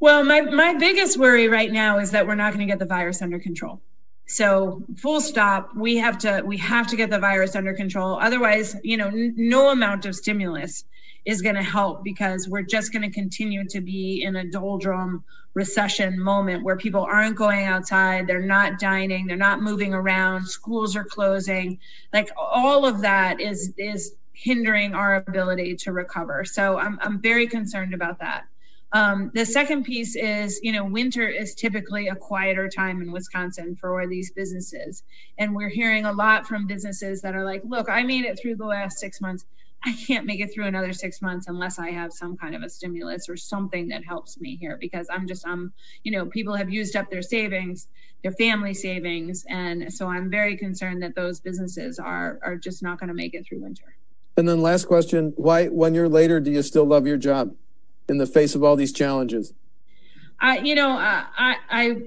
Well, 0.00 0.24
my, 0.24 0.40
my 0.40 0.74
biggest 0.74 1.18
worry 1.18 1.48
right 1.48 1.70
now 1.70 1.98
is 1.98 2.12
that 2.12 2.26
we're 2.26 2.34
not 2.34 2.54
going 2.54 2.66
to 2.66 2.72
get 2.72 2.78
the 2.78 2.86
virus 2.86 3.20
under 3.20 3.38
control. 3.38 3.82
So 4.26 4.82
full 4.96 5.20
stop, 5.20 5.76
we 5.76 5.96
have 5.98 6.18
to 6.18 6.42
we 6.46 6.56
have 6.58 6.86
to 6.88 6.96
get 6.96 7.10
the 7.10 7.18
virus 7.18 7.56
under 7.56 7.74
control. 7.74 8.18
Otherwise, 8.18 8.76
you 8.82 8.96
know, 8.96 9.08
n- 9.08 9.34
no 9.36 9.70
amount 9.70 10.06
of 10.06 10.14
stimulus 10.14 10.84
is 11.24 11.42
going 11.42 11.56
to 11.56 11.62
help 11.62 12.04
because 12.04 12.48
we're 12.48 12.62
just 12.62 12.92
going 12.92 13.02
to 13.02 13.10
continue 13.10 13.66
to 13.68 13.80
be 13.80 14.22
in 14.22 14.36
a 14.36 14.44
doldrum 14.48 15.24
recession 15.54 16.18
moment 16.18 16.62
where 16.62 16.76
people 16.76 17.02
aren't 17.02 17.36
going 17.36 17.64
outside, 17.66 18.26
they're 18.26 18.40
not 18.40 18.78
dining, 18.78 19.26
they're 19.26 19.36
not 19.36 19.60
moving 19.60 19.92
around, 19.92 20.46
schools 20.46 20.94
are 20.96 21.04
closing. 21.04 21.78
Like 22.12 22.30
all 22.38 22.86
of 22.86 23.02
that 23.02 23.40
is 23.40 23.74
is 23.76 24.14
hindering 24.32 24.94
our 24.94 25.16
ability 25.16 25.76
to 25.76 25.92
recover. 25.92 26.44
So 26.44 26.78
I'm 26.78 26.98
I'm 27.02 27.20
very 27.20 27.48
concerned 27.48 27.94
about 27.94 28.20
that. 28.20 28.44
Um, 28.92 29.30
the 29.34 29.46
second 29.46 29.84
piece 29.84 30.16
is, 30.16 30.60
you 30.62 30.72
know, 30.72 30.84
winter 30.84 31.28
is 31.28 31.54
typically 31.54 32.08
a 32.08 32.16
quieter 32.16 32.68
time 32.68 33.02
in 33.02 33.12
Wisconsin 33.12 33.76
for 33.76 34.06
these 34.08 34.32
businesses. 34.32 35.04
And 35.38 35.54
we're 35.54 35.68
hearing 35.68 36.06
a 36.06 36.12
lot 36.12 36.46
from 36.46 36.66
businesses 36.66 37.22
that 37.22 37.34
are 37.34 37.44
like, 37.44 37.62
look, 37.64 37.88
I 37.88 38.02
made 38.02 38.24
it 38.24 38.38
through 38.40 38.56
the 38.56 38.66
last 38.66 38.98
six 38.98 39.20
months. 39.20 39.44
I 39.82 39.94
can't 39.94 40.26
make 40.26 40.40
it 40.40 40.52
through 40.52 40.66
another 40.66 40.92
six 40.92 41.22
months 41.22 41.46
unless 41.48 41.78
I 41.78 41.90
have 41.92 42.12
some 42.12 42.36
kind 42.36 42.54
of 42.54 42.62
a 42.62 42.68
stimulus 42.68 43.28
or 43.28 43.36
something 43.36 43.88
that 43.88 44.04
helps 44.04 44.38
me 44.38 44.56
here 44.56 44.76
because 44.78 45.08
I'm 45.10 45.26
just, 45.26 45.46
I'm, 45.46 45.72
you 46.02 46.12
know, 46.12 46.26
people 46.26 46.54
have 46.54 46.68
used 46.68 46.96
up 46.96 47.10
their 47.10 47.22
savings, 47.22 47.86
their 48.22 48.32
family 48.32 48.74
savings. 48.74 49.46
And 49.48 49.92
so 49.92 50.06
I'm 50.06 50.30
very 50.30 50.56
concerned 50.58 51.02
that 51.02 51.14
those 51.14 51.40
businesses 51.40 51.98
are, 51.98 52.38
are 52.42 52.56
just 52.56 52.82
not 52.82 52.98
going 52.98 53.08
to 53.08 53.14
make 53.14 53.34
it 53.34 53.46
through 53.46 53.60
winter. 53.60 53.96
And 54.36 54.48
then 54.48 54.60
last 54.60 54.86
question, 54.86 55.32
why, 55.36 55.68
one 55.68 55.94
year 55.94 56.08
later, 56.08 56.40
do 56.40 56.50
you 56.50 56.62
still 56.62 56.84
love 56.84 57.06
your 57.06 57.16
job? 57.16 57.54
In 58.10 58.18
the 58.18 58.26
face 58.26 58.56
of 58.56 58.64
all 58.64 58.74
these 58.74 58.92
challenges? 58.92 59.54
I, 60.40 60.58
you 60.58 60.74
know, 60.74 60.90
I, 60.90 61.56
I, 61.70 62.02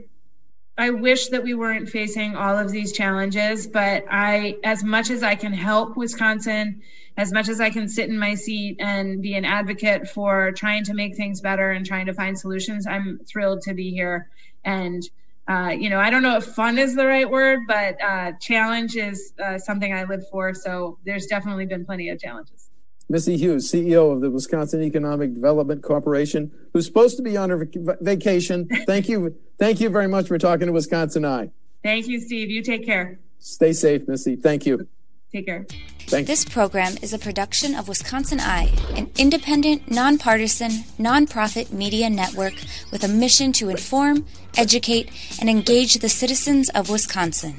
I 0.78 0.90
wish 0.90 1.30
that 1.30 1.44
we 1.44 1.54
weren't 1.54 1.88
facing 1.88 2.36
all 2.36 2.58
of 2.58 2.72
these 2.72 2.92
challenges, 2.92 3.68
but 3.68 4.06
I, 4.10 4.58
as 4.64 4.84
much 4.84 5.10
as 5.10 5.24
I 5.24 5.36
can 5.36 5.54
help 5.54 5.96
Wisconsin, 5.96 6.82
as 7.16 7.32
much 7.32 7.48
as 7.48 7.62
I 7.62 7.70
can 7.70 7.88
sit 7.88 8.10
in 8.10 8.20
my 8.20 8.36
seat 8.36 8.78
and 8.80 9.22
be 9.22 9.36
an 9.36 9.46
advocate 9.46 10.10
for 10.10 10.52
trying 10.52 10.84
to 10.86 10.94
make 10.94 11.16
things 11.16 11.40
better 11.40 11.72
and 11.72 11.86
trying 11.86 12.08
to 12.08 12.14
find 12.14 12.38
solutions, 12.38 12.86
I'm 12.86 13.20
thrilled 13.26 13.62
to 13.62 13.74
be 13.74 13.92
here. 13.92 14.30
And, 14.66 15.02
uh, 15.48 15.74
you 15.78 15.90
know, 15.90 16.00
I 16.00 16.10
don't 16.10 16.24
know 16.24 16.36
if 16.38 16.44
fun 16.44 16.80
is 16.80 16.96
the 16.96 17.06
right 17.06 17.30
word, 17.30 17.62
but 17.68 18.04
uh, 18.04 18.32
challenge 18.42 18.98
is 18.98 19.32
uh, 19.42 19.58
something 19.58 19.94
I 19.94 20.04
live 20.04 20.28
for. 20.30 20.54
So 20.54 20.98
there's 21.06 21.28
definitely 21.28 21.68
been 21.68 21.86
plenty 21.86 22.10
of 22.10 22.20
challenges. 22.20 22.63
Missy 23.10 23.38
Hughes, 23.38 23.72
CEO 23.72 24.14
of 24.14 24.22
the 24.22 24.30
Wisconsin 24.30 24.82
Economic 24.82 25.34
Development 25.34 25.84
Corporation, 25.84 26.52
who's 26.74 26.86
supposed 26.86 27.18
to 27.18 27.24
be 27.24 27.38
on 27.38 27.50
her 27.50 27.68
vacation. 28.02 28.68
Thank 28.86 29.10
you. 29.10 29.36
Thank 29.60 29.82
you 29.82 29.90
very 29.90 30.08
much 30.08 30.28
for 30.28 30.38
talking 30.38 30.68
to 30.68 30.74
Wisconsin 30.74 31.26
Eye. 31.26 31.52
Thank 31.84 32.08
you, 32.08 32.20
Steve. 32.20 32.50
You 32.50 32.64
take 32.64 32.86
care. 32.86 33.20
Stay 33.40 33.74
safe, 33.74 34.08
Missy. 34.08 34.36
Thank 34.36 34.66
you. 34.66 34.88
Take 35.32 35.48
care. 35.48 35.66
Thanks. 36.08 36.28
This 36.28 36.46
program 36.46 36.94
is 37.02 37.12
a 37.14 37.20
production 37.20 37.76
of 37.76 37.88
Wisconsin 37.88 38.40
Eye, 38.40 38.72
an 38.96 39.10
independent, 39.18 39.90
nonpartisan, 39.90 40.72
nonprofit 41.00 41.72
media 41.72 42.10
network 42.10 42.54
with 42.92 43.04
a 43.04 43.08
mission 43.08 43.52
to 43.54 43.70
inform, 43.70 44.26
educate, 44.56 45.10
and 45.40 45.50
engage 45.50 45.96
the 45.96 46.10
citizens 46.10 46.70
of 46.70 46.90
Wisconsin. 46.90 47.56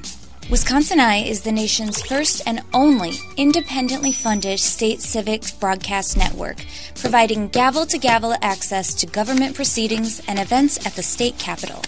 Wisconsin 0.47 0.99
Eye 0.99 1.23
is 1.23 1.41
the 1.41 1.51
nation's 1.51 2.03
first 2.03 2.43
and 2.45 2.61
only 2.71 3.13
independently 3.35 4.11
funded 4.11 4.59
state 4.59 5.01
civic 5.01 5.41
broadcast 5.59 6.17
network, 6.17 6.57
providing 6.93 7.47
gavel 7.47 7.87
to 7.87 7.97
gavel 7.97 8.35
access 8.43 8.93
to 8.93 9.07
government 9.07 9.55
proceedings 9.55 10.21
and 10.27 10.37
events 10.37 10.85
at 10.85 10.93
the 10.95 11.01
state 11.01 11.39
capitol. 11.39 11.81